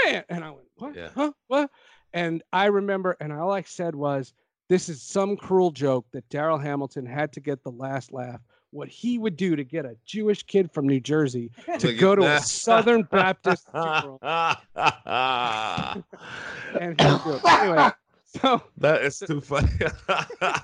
[0.07, 0.23] amen.
[0.29, 0.95] And I went, what?
[0.95, 1.09] Yeah.
[1.15, 1.31] Huh?
[1.47, 1.69] What?
[2.13, 4.33] And I remember, and all I said was,
[4.67, 8.39] this is some cruel joke that Darryl Hamilton had to get the last laugh.
[8.71, 11.49] What he would do to get a Jewish kid from New Jersey
[11.79, 14.19] to go to a Southern Baptist funeral.
[16.79, 17.45] And he'd do it.
[17.45, 17.89] Anyway,
[18.25, 19.69] so that is too funny.
[19.79, 20.63] to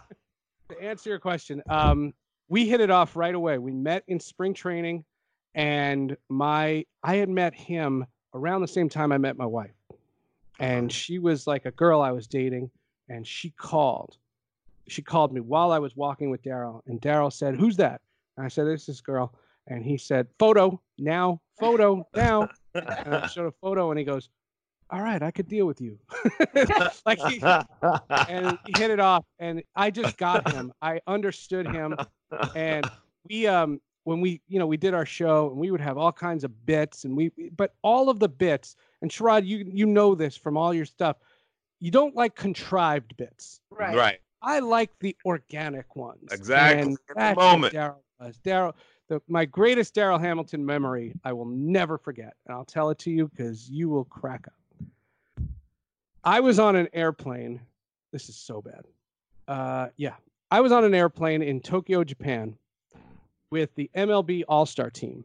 [0.79, 2.13] answer your question, um,
[2.47, 3.57] we hit it off right away.
[3.57, 5.03] We met in spring training,
[5.55, 8.05] and my I had met him
[8.35, 9.73] around the same time I met my wife,
[10.59, 12.69] and she was like a girl I was dating,
[13.09, 14.17] and she called.
[14.87, 18.01] She called me while I was walking with Darryl, and Darryl said, "Who's that?"
[18.37, 19.33] And I said, "This is this girl,"
[19.67, 24.29] and he said, "Photo now, photo now." and I showed a photo, and he goes,
[24.91, 25.97] "All right, I could deal with you."
[27.05, 27.41] like he,
[28.27, 31.95] and we hit it off and i just got him i understood him
[32.55, 32.89] and
[33.29, 36.11] we um when we you know we did our show and we would have all
[36.13, 40.15] kinds of bits and we but all of the bits and Sherrod, you you know
[40.15, 41.17] this from all your stuff
[41.81, 43.95] you don't like contrived bits Right.
[43.95, 44.19] right.
[44.41, 46.81] i like the organic ones Exactly.
[46.81, 47.73] and the that's moment.
[47.73, 48.73] darryl was darryl
[49.09, 53.11] the, my greatest darryl hamilton memory i will never forget and i'll tell it to
[53.11, 54.87] you because you will crack up
[56.23, 57.59] i was on an airplane
[58.13, 58.85] this is so bad
[59.47, 60.13] uh yeah
[60.51, 62.55] i was on an airplane in tokyo japan
[63.51, 65.23] with the mlb all-star team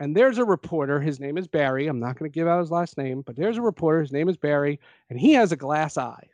[0.00, 2.70] and there's a reporter his name is barry i'm not going to give out his
[2.70, 4.78] last name but there's a reporter his name is barry
[5.10, 6.26] and he has a glass eye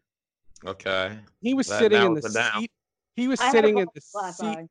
[0.67, 1.17] Okay.
[1.41, 2.61] he was That sitting in the narrows it down.
[2.61, 2.71] seat
[3.15, 4.69] he was I sitting in the seat eye.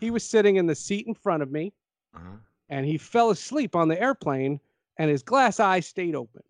[0.00, 1.72] He was sitting in the seat in front of me,
[2.14, 2.36] Uh-huh.
[2.68, 4.60] and he fell asleep on the airplane,
[4.98, 6.42] and his glass eye stayed open.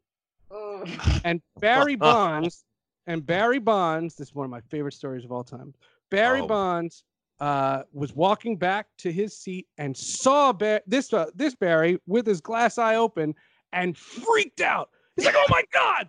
[0.51, 0.89] Ugh.
[1.25, 2.65] And Barry Bonds,
[3.07, 5.73] and Barry Bonds, this is one of my favorite stories of all time.
[6.11, 6.47] Barry Oh.
[6.47, 7.05] Bonds
[7.41, 12.27] uh, was walking back to his seat and saw Bar- this uh, this Barry with
[12.27, 13.35] his glass eye open
[13.73, 14.91] and freaked out.
[15.17, 16.09] He's like, "Oh my god!"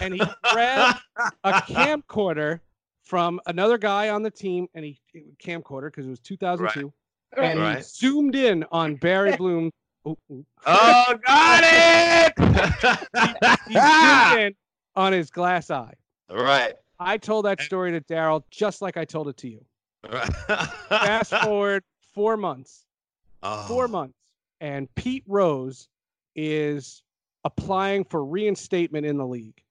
[0.00, 0.22] And he
[0.52, 1.00] grabbed
[1.44, 2.60] a camcorder
[3.04, 5.00] from another guy on the team, and he
[5.42, 6.92] camcorder because it was 2002,
[7.36, 9.70] and he zoomed in on Barry Bloom.
[10.66, 12.32] Oh, got it!
[13.68, 14.54] he zoomed in
[14.96, 15.92] on his glass eye.
[16.30, 16.74] right.
[16.98, 19.64] I told that story to Daryl just like I told it to you.
[20.08, 21.84] Fast forward
[22.14, 22.84] four months,
[23.42, 23.64] Oh.
[23.68, 24.18] four months,
[24.60, 25.88] and Pete Rose
[26.34, 27.02] is
[27.44, 29.62] applying for reinstatement in the league.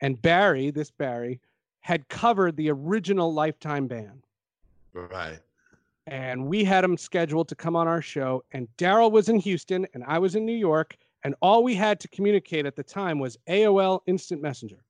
[0.00, 1.40] And Barry, this Barry,
[1.80, 4.22] had covered the original lifetime ban.
[4.92, 5.38] Right.
[6.06, 8.44] And we had him scheduled to come on our show.
[8.52, 10.96] And Daryl was in Houston and I was in New York.
[11.24, 14.82] And all we had to communicate at the time was AOL Instant Messenger.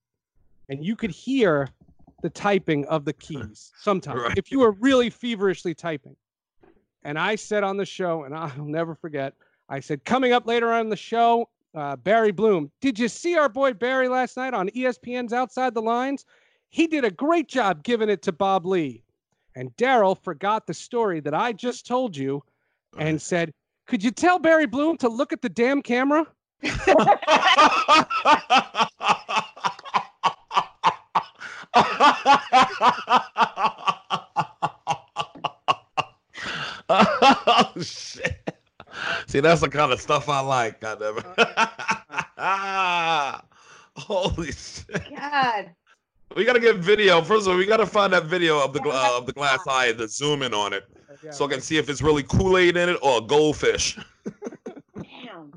[0.70, 1.68] And you could hear
[2.22, 4.38] the typing of the keys sometimes Right.
[4.38, 6.16] if you were really feverishly typing.
[7.04, 9.34] And I said on the show, and I'll never forget,
[9.68, 12.70] I said, coming up later on the show, uh, Barry Bloom.
[12.80, 16.24] Did you see our boy Barry last night on ESPN's Outside the Lines?
[16.70, 19.02] He did a great job giving it to Bob Lee.
[19.56, 22.42] And Daryl forgot the story that I just told you
[22.98, 23.52] and said,
[23.86, 26.26] Could you tell Barry Bloom to look at the damn camera?
[36.88, 38.56] oh shit!
[39.26, 40.80] See, that's the kind of stuff I like.
[40.80, 41.26] Goddamn it!
[43.96, 45.16] Holy shit!
[45.16, 45.70] God.
[46.36, 47.20] We gotta get video.
[47.22, 49.88] First of all, we gotta find that video of the uh, of the glass eye
[49.88, 50.84] and the zoom in on it,
[51.30, 53.98] so I can see if it's really Kool Aid in it or a goldfish.
[54.96, 55.52] Damn.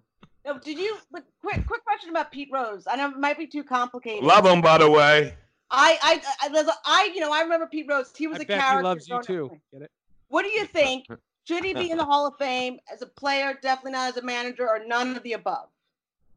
[0.45, 0.97] No, did you?
[1.11, 2.85] But quick, quick question about Pete Rose.
[2.87, 4.23] I know it might be too complicated.
[4.23, 5.35] Love him, by the way.
[5.71, 8.11] I, I, I, there's a, I, you know, I remember Pete Rose.
[8.15, 8.77] He was I a bet character.
[8.77, 9.59] he loves you too.
[9.73, 9.91] Get it?
[10.27, 11.07] What do you think?
[11.47, 13.57] Should he be in the Hall of Fame as a player?
[13.61, 15.67] Definitely not as a manager, or none of the above.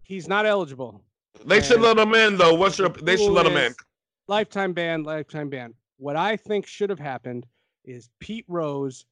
[0.02, 1.02] He's not eligible.
[1.44, 2.54] They should let him in, though.
[2.54, 2.88] What's your?
[2.88, 3.74] They should let him in.
[4.26, 5.74] Lifetime ban, lifetime ban.
[5.98, 7.46] What I think should have happened
[7.84, 9.04] is Pete Rose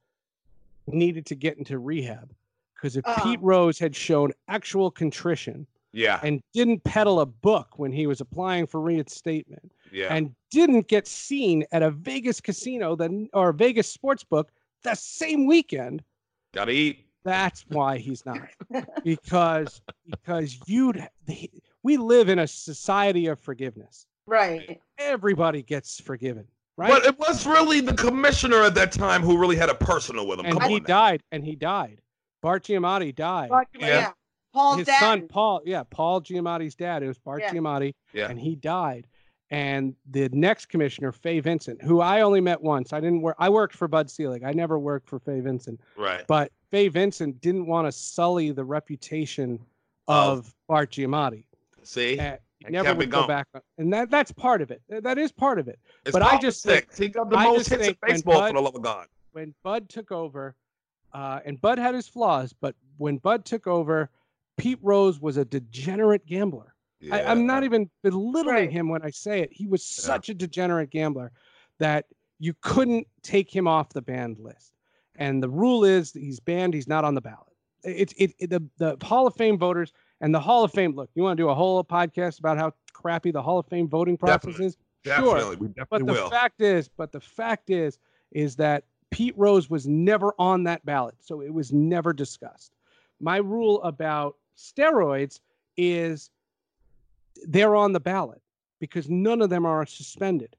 [0.87, 2.31] needed to get into rehab
[2.75, 3.15] because if Oh.
[3.23, 8.21] Pete Rose had shown actual contrition Yeah, and didn't peddle a book when he was
[8.21, 10.13] applying for reinstatement yeah.
[10.13, 14.51] and didn't get seen at a Vegas casino then or Vegas sports book
[14.83, 16.03] the same weekend,
[16.53, 17.05] Gotta eat.
[17.23, 18.39] that's why he's not.
[19.03, 21.05] because because you'd
[21.83, 24.05] we live in a society of forgiveness.
[24.25, 24.79] Right.
[24.99, 26.45] Everybody gets forgiven,
[26.77, 26.89] right?
[26.91, 30.39] But it was really the commissioner at that time who really had a personal with
[30.39, 30.45] him.
[30.47, 30.83] and Come he on.
[30.83, 32.01] died, and he died.
[32.41, 33.49] Bart Giamatti died.
[33.49, 33.87] But, Yeah.
[33.87, 34.11] yeah.
[34.53, 34.99] Paul's His dad.
[34.99, 37.03] son Paul, yeah, Paul Giamatti's dad.
[37.03, 37.51] It was Bart Yeah.
[37.53, 38.27] Giamatti, Yeah.
[38.29, 39.07] and he died.
[39.49, 42.91] And the next commissioner, Fay Vincent, who I only met once.
[42.91, 43.35] I didn't work.
[43.39, 44.43] I worked for Bud Selig.
[44.43, 45.79] I never worked for Fay Vincent.
[45.95, 46.25] Right.
[46.27, 49.59] But Fay Vincent didn't want to sully the reputation
[50.09, 51.45] Of- of Bart Giamatti.
[51.83, 53.27] See, And he never would go gone.
[53.29, 53.47] back.
[53.53, 54.81] on- And that that's part of it.
[54.89, 55.79] That is part of it.
[56.05, 58.53] it's but I just think- he got the I most hits in baseball Bud- for
[58.55, 59.07] the love of God.
[59.31, 60.55] when Bud took over,
[61.13, 64.09] uh, and Bud had his flaws, but when Bud took over,
[64.57, 66.73] Pete Rose was a degenerate gambler.
[67.11, 68.71] I, I'm not even belittling Right.
[68.71, 69.49] him when I say it.
[69.51, 71.31] He was such a degenerate gambler
[71.79, 72.05] that
[72.39, 74.73] you couldn't take him off the banned list.
[75.15, 76.73] And the rule is that he's banned.
[76.73, 77.53] He's not on the ballot.
[77.83, 80.95] It's it, it the the Hall of Fame voters and the Hall of Fame.
[80.95, 83.87] Look, you want to do a whole podcast about how crappy the Hall of Fame
[83.87, 84.65] voting process Definitely.
[84.65, 84.77] is?
[85.03, 85.55] Definitely, Sure.
[85.57, 86.29] we But the will.
[86.29, 87.97] fact is, but the fact is,
[88.31, 92.73] is that Pete Rose was never on that ballot, so it was never discussed.
[93.21, 95.39] My rule about steroids
[95.77, 96.29] is
[97.47, 98.41] they're on the ballot
[98.79, 100.55] because none of them are suspended.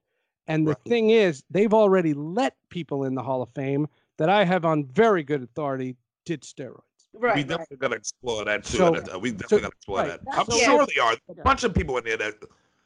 [0.46, 0.84] And the Right.
[0.88, 4.84] thing is, they've already let people in the Hall of Fame that I have on
[4.86, 6.82] very good authority did steroids.
[7.14, 7.34] we Right.
[7.36, 7.46] right.
[7.48, 8.76] definitely gotta explore that too.
[8.76, 10.08] So- and, uh, we definitely so- gotta explore right.
[10.08, 10.20] that.
[10.30, 11.16] I'm That's- sure they are.
[11.30, 12.34] A bunch of people in there that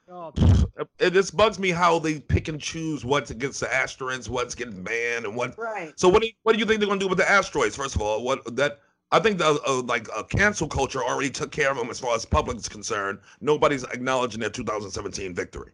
[0.08, 0.32] Oh,
[0.98, 4.82] it just bugs me how they pick and choose what's against the asteroids, what's getting
[4.82, 5.56] banned, and what.
[5.58, 5.98] Right.
[5.98, 7.74] So what do you, what do you think they're gonna do with the Astros?
[7.76, 8.80] First of all, what that
[9.12, 12.14] I think the uh, like uh, cancel culture already took care of them as far
[12.16, 13.18] as public is concerned.
[13.42, 15.72] Nobody's acknowledging their 2017 victory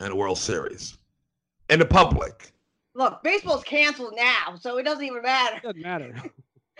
[0.00, 0.98] and the World Series,
[1.70, 2.52] in the public.
[2.94, 5.60] Look, baseball's canceled now, so it doesn't even matter.
[5.62, 6.14] doesn't matter.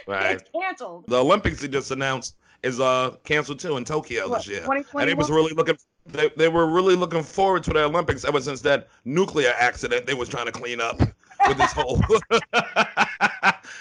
[0.06, 1.06] It's canceled.
[1.08, 4.64] The Olympics they just announced is uh canceled too in Tokyo What, this year.
[4.94, 5.76] And it was really looking
[6.06, 10.14] they, they were really looking forward to the Olympics ever since that nuclear accident they
[10.14, 12.00] was trying to clean up with this whole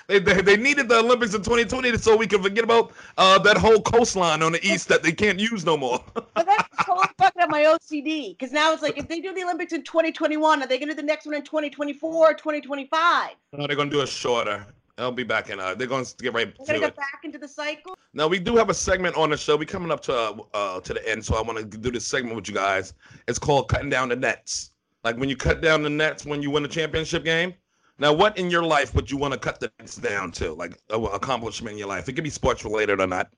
[0.08, 3.58] They, they, they needed the Olympics in 2020 so we could forget about uh, that
[3.58, 6.04] whole coastline on the east that they can't use no more.
[6.36, 9.44] But that's totally fucking up my OCD because now it's like if they do the
[9.44, 13.32] Olympics in 2021, are they going to do the next one in 2024 or 2025?
[13.54, 14.66] no, they're gonna do it shorter.
[14.98, 15.60] They'll be back in.
[15.60, 16.96] Uh, they're gonna get right We're to going to it.
[16.96, 17.98] back into the cycle.
[18.14, 19.56] Now we do have a segment on the show.
[19.56, 22.06] We coming up to uh, uh to the end, so I want to do this
[22.06, 22.94] segment with you guys.
[23.28, 24.72] It's called cutting down the nets.
[25.04, 27.54] Like when you cut down the nets when you win a championship game.
[28.00, 30.54] Now, what in your life would you want to cut the nets down to?
[30.54, 32.08] Like a accomplishment in your life.
[32.08, 33.30] It could be sports related or not.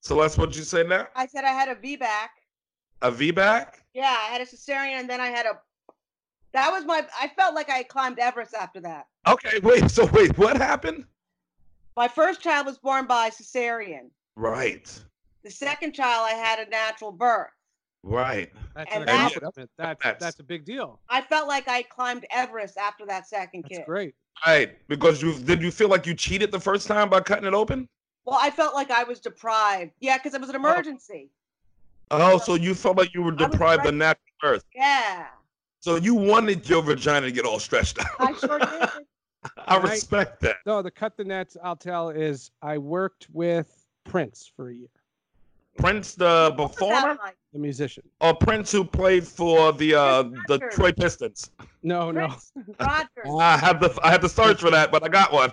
[0.00, 1.08] So that's what you say now.
[1.16, 2.30] I said I had a V back.
[3.00, 3.82] A V back.
[3.94, 5.58] Yeah, I had a cesarean and then I had a.
[6.52, 7.06] That was my.
[7.18, 9.06] I felt like I climbed Everest after that.
[9.26, 9.84] Okay, wait.
[9.90, 11.06] So wait, what happened?
[11.96, 14.10] My first child was born by cesarean.
[14.36, 14.92] Right.
[15.44, 17.50] The second child, I had a natural birth.
[18.04, 18.52] Right.
[18.74, 19.70] That's And an that- accomplishment.
[19.78, 21.00] That's That's- that's a big deal.
[21.08, 23.86] I felt like I climbed Everest after that second That's kid.
[23.86, 24.14] great.
[24.46, 24.76] Right.
[24.88, 27.88] Because you did you feel like you cheated the first time by cutting it open?
[28.26, 29.92] Well, I felt like I was deprived.
[30.00, 30.58] Yeah, because it was an oh.
[30.58, 31.30] emergency.
[32.10, 34.64] Oh, so you felt like you were deprived of natural birth.
[34.74, 35.26] Yeah,
[35.80, 38.06] So you wanted your vagina to get all stretched out.
[38.18, 38.88] I sure did.
[39.66, 39.90] I Right.
[39.90, 40.56] respect that.
[40.66, 41.56] No, the cut the nets.
[41.62, 44.88] I'll tell is I worked with Prince for a year,
[45.78, 47.36] Prince the What was that performer like?
[47.52, 48.02] the musician.
[48.20, 50.74] or Prince who played for the uh Prince the Rogers.
[50.74, 51.50] Troy Pistons?
[51.82, 53.08] No, no, Prince Rogers.
[53.40, 55.52] I have the I had to search for that, but I got one.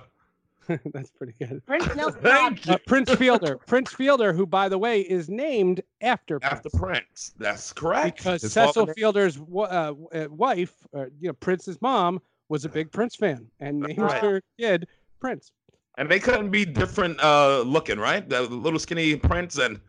[0.93, 1.61] that's pretty good.
[1.65, 2.73] Prince Nelson Thank you.
[2.73, 3.57] Uh, Prince Fielder.
[3.57, 6.79] Prince Fielder, who by the way is named after After Prince.
[6.79, 7.33] Prince.
[7.39, 8.17] That's correct.
[8.17, 9.93] because His Cecil father- Fielder's uh, uh,
[10.29, 14.21] wife, uh, you know, Prince's mom, was a big Prince fan and That's named right.
[14.21, 14.87] her kid
[15.19, 15.51] Prince.
[15.97, 18.27] And they couldn't be different uh looking, right?
[18.27, 19.79] The little skinny Prince and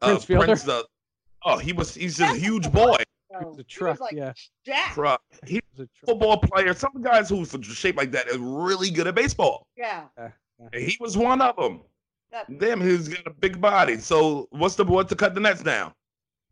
[0.00, 0.44] Prince Fielder?
[0.46, 0.86] Prince the
[1.44, 2.96] oh, he was he's a huge boy.
[3.30, 4.32] He was a he was truck, like yeah.
[4.64, 4.94] Jack.
[4.94, 5.22] Truck.
[5.46, 6.06] He He was a truck.
[6.06, 6.74] football player.
[6.74, 9.66] Some guys who shaped like that are really good at baseball.
[9.76, 10.04] Yeah.
[10.16, 11.82] And he was one of them.
[12.32, 13.98] That- Damn, he's got a big body.
[13.98, 15.92] So what's the what to cut the nets down?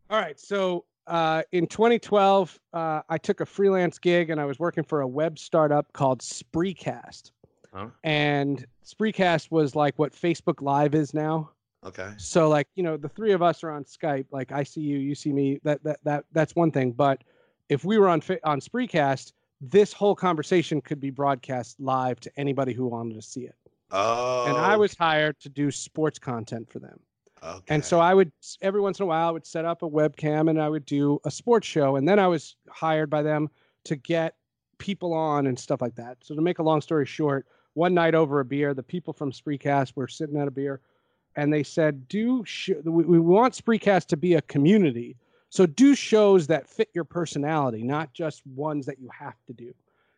[0.09, 0.39] All right.
[0.39, 5.01] So uh, in 2012, uh, I took a freelance gig and I was working for
[5.01, 7.31] a web startup called Spreecast.
[7.73, 7.87] Huh?
[8.03, 11.51] And Spreecast was like what Facebook Live is now.
[11.85, 12.11] Okay.
[12.17, 14.25] So like you know the three of us are on Skype.
[14.31, 15.59] Like I see you, you see me.
[15.63, 16.91] That that that that's one thing.
[16.91, 17.23] But
[17.69, 22.73] if we were on on Spreecast, this whole conversation could be broadcast live to anybody
[22.73, 23.55] who wanted to see it.
[23.91, 24.45] Oh.
[24.47, 24.79] And I oh.
[24.79, 26.99] was hired to do sports content for them.
[27.41, 27.73] Okay.
[27.73, 30.49] And so I would every once in a while I would set up a webcam
[30.49, 33.49] and I would do a sports show and then I was hired by them
[33.85, 34.35] to get
[34.77, 36.17] people on and stuff like that.
[36.21, 39.31] So to make a long story short, one night over a beer, the people from
[39.31, 40.81] Spreecast were sitting at a beer
[41.35, 45.15] and they said, "Do sh- we, we want Spreecast to be a community.
[45.49, 49.73] So do shows that fit your personality, not just ones that you have to do."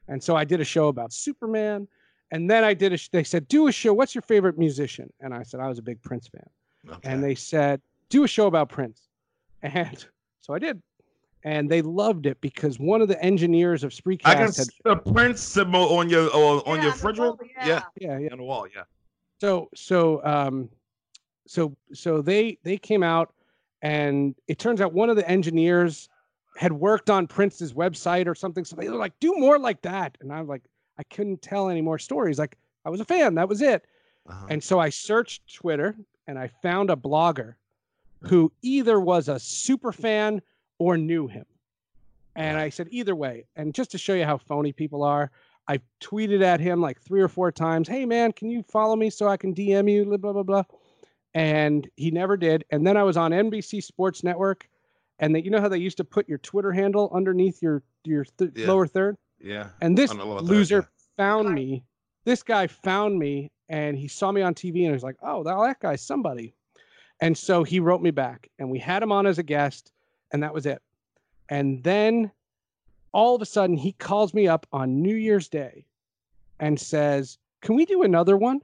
[0.08, 1.88] And so I did a show about Superman
[2.32, 3.94] and then I did a sh- they said, "Do a show.
[3.94, 6.50] What's your favorite musician?" And I said, "I was a big Prince fan."
[6.90, 7.10] Okay.
[7.10, 9.08] and they said, "Do a show about Prince,"
[9.62, 10.06] and
[10.40, 10.82] so I did,
[11.44, 14.70] and they loved it because one of the engineers of Spreecast I can had, see
[14.86, 17.32] the Prince symbol on your on, on Yeah, your the refrigerator.
[17.32, 17.68] wall, yeah.
[17.68, 17.84] yeah.
[18.00, 18.30] yeah, yeah.
[18.32, 18.66] on the wall.
[18.74, 18.84] Yeah.
[19.40, 20.70] So so um,
[21.48, 23.34] so so they they came out,
[23.82, 26.10] and it turns out one of the engineers
[26.58, 28.66] had worked on Prince's website or something.
[28.66, 30.64] So they were like, "Do more like that," and I'm like,
[31.02, 32.38] I couldn't tell any more stories.
[32.38, 33.86] Like I was a fan, that was it.
[34.30, 34.46] Uh-huh.
[34.50, 35.96] And so I searched Twitter
[36.28, 37.56] and I found a blogger
[38.20, 40.44] who either was a super fan
[40.78, 41.46] or knew him.
[42.36, 43.46] And I said, either way.
[43.56, 45.32] And just to show you how phony people are,
[45.68, 49.10] I tweeted at him like three or four times, Hey man, can you follow me
[49.10, 50.06] so I can DM you?
[50.06, 50.64] Blah, blah, blah, blah.
[51.34, 52.66] And he never did.
[52.72, 54.68] And then I was on NBC Sports Network.
[55.20, 58.26] And they, you know how they used to put your Twitter handle underneath your your
[58.26, 58.68] th- Yeah.
[58.68, 59.18] lower third?
[59.40, 59.70] yeah.
[59.82, 61.16] And this lower third, loser yeah.
[61.18, 61.84] found me.
[62.26, 65.44] This guy found me and he saw me on TV and he was like, oh,
[65.44, 66.54] that, that guy's somebody.
[67.20, 69.92] And so he wrote me back and we had him on as a guest
[70.32, 70.82] and that was it.
[71.50, 72.32] And then
[73.12, 75.86] all of a sudden he calls me up on New Year's Day
[76.60, 78.62] and says, can we do another one?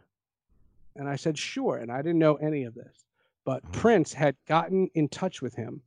[0.97, 1.77] And I said, sure.
[1.77, 3.05] And I didn't know any of this.
[3.45, 3.71] But Mhm.
[3.73, 5.81] Prince had gotten in touch with him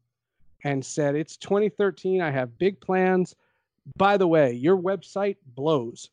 [0.64, 2.20] and said, it's 2013.
[2.22, 3.34] I have big plans
[3.96, 6.10] by the way, your website blows.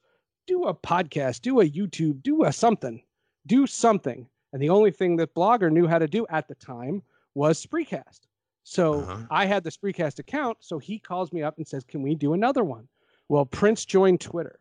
[0.47, 3.03] Do a podcast, do a YouTube, do a something,
[3.45, 4.27] do something.
[4.53, 7.03] And the only thing that Blogger knew how to do at the time
[7.35, 8.21] was Spreecast.
[8.63, 9.27] So Uh-huh.
[9.29, 10.57] I had the Spreecast account.
[10.61, 12.87] So he calls me up and says, Can we do another one?
[13.27, 14.59] Well, Prince joined Twitter.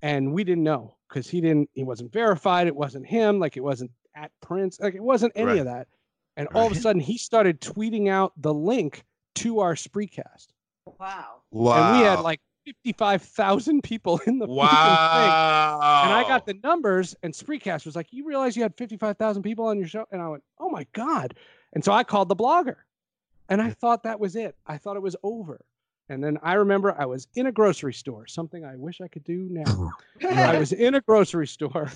[0.00, 2.66] And we didn't know because he didn't, he wasn't verified.
[2.66, 3.38] It wasn't him.
[3.40, 4.78] Like it wasn't at Prince.
[4.80, 5.58] Like it wasn't any Right.
[5.58, 5.88] of that.
[6.36, 9.04] And all of a sudden he started tweeting out the link
[9.36, 10.48] to our Spreecast
[10.98, 11.42] Wow.
[11.50, 11.90] Wow.
[11.92, 14.56] and we had like 55,000 people in the freaking thing.
[14.58, 16.02] wow.
[16.04, 19.16] And I got got the numbers, and Spreecast was like, "You realize you had fifty-five
[19.16, 21.34] thousand people on your show?" And I went, "Oh my god!"
[21.72, 22.76] And so I called the blogger,
[23.48, 24.54] and I thought that was it.
[24.66, 25.60] I thought it was over.
[26.10, 29.24] And then I remember I was in a grocery store, something I wish I could
[29.24, 29.64] do now.
[29.64, 30.38] Mm-hmm.
[30.38, 31.90] I was in a grocery store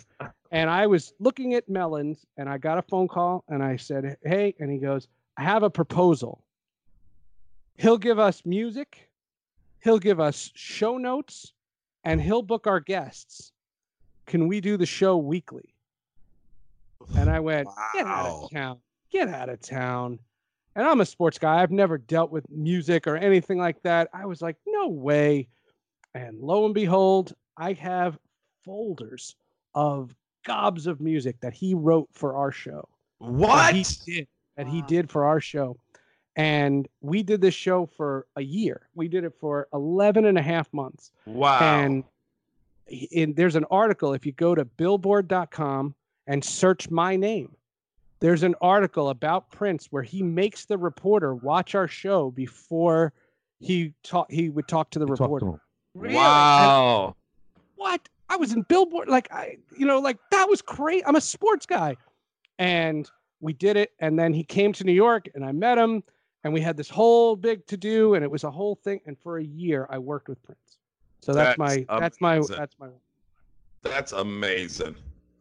[0.50, 4.18] and I was looking at melons and I got a phone call and I said,
[4.22, 6.44] Hey, and he goes, I have a proposal.
[7.76, 9.08] He'll give us music,
[9.80, 11.54] he'll give us show notes,
[12.04, 13.52] and he'll book our guests.
[14.26, 15.74] Can we do the show weekly?
[17.16, 18.78] And I went, Get out of town.
[19.10, 20.18] Get out of town.
[20.74, 21.62] And I'm a sports guy.
[21.62, 24.08] I've never dealt with music or anything like that.
[24.14, 25.48] I was like, no way.
[26.14, 28.18] And lo and behold, I have
[28.64, 29.36] folders
[29.74, 30.14] of
[30.44, 32.88] gobs of music that he wrote for our show.
[33.20, 33.74] That What?
[33.74, 34.28] he did.
[34.56, 35.76] That he did for our show.
[36.36, 38.88] And we did this show for a year.
[38.94, 41.12] We did it for 11 and a half months.
[41.26, 41.58] Wow.
[41.60, 42.04] And
[42.86, 45.94] in, there's an article, if you go to billboard.com
[46.26, 47.54] and search my name,
[48.22, 53.12] there's an article about Prince where he makes the reporter watch our show before
[53.58, 55.46] he talk he would talk to the Talk reporter.
[55.46, 55.60] to.
[55.94, 56.14] Really?
[56.14, 57.16] wow.
[57.74, 58.08] What?
[58.28, 61.04] I was in Billboard like I you know like that was crazy.
[61.04, 61.96] I'm a sports guy.
[62.58, 63.10] And
[63.40, 66.04] we did it and then he came to New York and I met him
[66.44, 69.18] and we had this whole big to do and it was a whole thing and
[69.18, 70.78] for a year I worked with Prince.
[71.20, 72.88] So that's, That's my that's my that's my
[73.82, 74.94] That's amazing.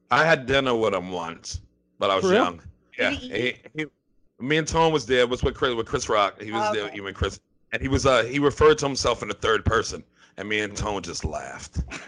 [0.09, 1.61] I had dinner with him once,
[2.01, 2.43] but I was For real?
[2.43, 2.61] young.
[2.99, 3.11] Yeah.
[3.11, 3.85] He He, he,
[4.39, 5.25] me and Tone was there.
[5.27, 6.41] Was with Chris with Chris Rock.
[6.41, 6.85] He was Oh, there.
[6.87, 6.97] okay.
[6.97, 7.39] Even Chris,
[7.71, 10.03] and he was uh he referred to himself in the third person,
[10.37, 11.79] and me and Tone just laughed.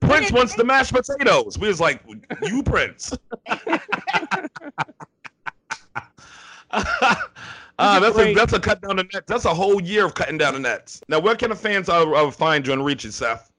[0.00, 1.58] Prince wants the mashed potatoes.
[1.58, 2.02] We was like,
[2.42, 3.16] you Prince.
[7.76, 9.26] Ah, that's a that's a cut down the net.
[9.26, 11.02] That's a whole year of cutting down the nets.
[11.08, 13.50] Now, where can the fans uh, uh, find you and reach you, Seth?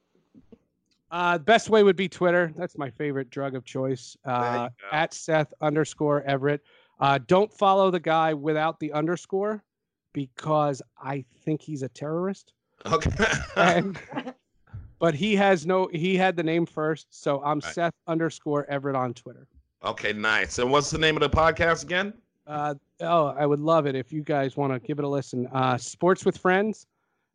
[1.16, 2.52] Uh, best way would be Twitter.
[2.58, 4.18] That's my favorite drug of choice.
[4.26, 6.62] Uh, at Seth underscore Everett.
[7.00, 9.64] Uh, don't follow the guy without the underscore
[10.12, 12.52] because I think he's a terrorist.
[12.86, 13.12] Okay.
[13.56, 13.98] And,
[15.00, 15.88] but he has no.
[15.94, 17.74] He had the name first, so I'm Right.
[17.74, 19.48] Seth underscore Everett on Twitter.
[19.86, 20.60] okay, nice.
[20.60, 22.14] And what's the name of the podcast again?
[22.46, 25.48] Uh, oh, I would love it if you guys want to give it a listen.
[25.54, 26.88] Uh, Sports with Friends,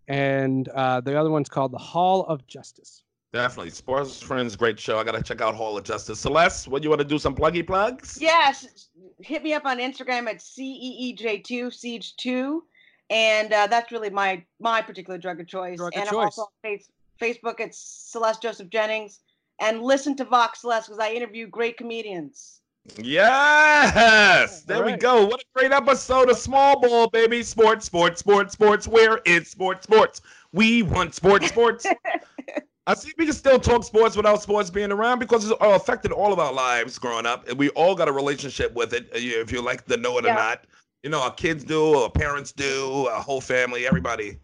[0.06, 3.04] and uh, the other one's called The Hall of Justice.
[3.32, 3.70] Definitely.
[3.70, 4.98] Sports Friends, great show.
[4.98, 6.18] I gotta check out Hall of Justice.
[6.18, 7.18] Celeste, what you want to do?
[7.18, 8.18] Some pluggy plugs?
[8.20, 8.88] Yes,
[9.20, 12.64] hit me up on Instagram at E ceej2 siege two,
[13.08, 15.78] and uh, that's really my my particular drug of choice.
[15.78, 16.12] Drug and choice.
[16.12, 19.20] I'm also on face, Facebook at Celeste Joseph Jennings,
[19.60, 22.60] and listen to Vox Celeste because I interview great comedians.
[22.96, 24.62] Yes.
[24.62, 25.26] There All we go.
[25.26, 27.42] What a great episode of Small Ball, baby.
[27.44, 28.88] Sports, sports, sports, sports.
[28.88, 30.22] Where is sports, sports?
[30.52, 31.86] We want sports, sports.
[32.90, 36.10] I see we can still talk sports without sports being around because it's uh, affected
[36.10, 37.48] all of our lives growing up.
[37.48, 40.24] And we all got a relationship with it, uh, if you like to know it
[40.24, 40.32] Yeah.
[40.32, 40.64] or not.
[41.04, 44.38] You know, our kids do, our parents do, our whole family, everybody,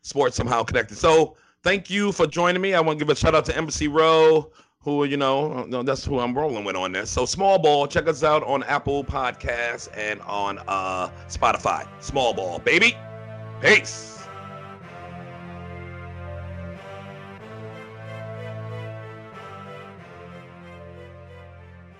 [0.00, 0.96] sports somehow connected.
[0.96, 2.72] So thank you for joining me.
[2.72, 6.02] I want to give a shout out to Embassy Row, who, you know, no, that's
[6.02, 7.10] who I'm rolling with on this.
[7.10, 11.86] So Small Ball, check us out on Apple Podcasts and on uh, Spotify.
[12.02, 12.96] Small Ball, baby.
[13.60, 14.19] Peace.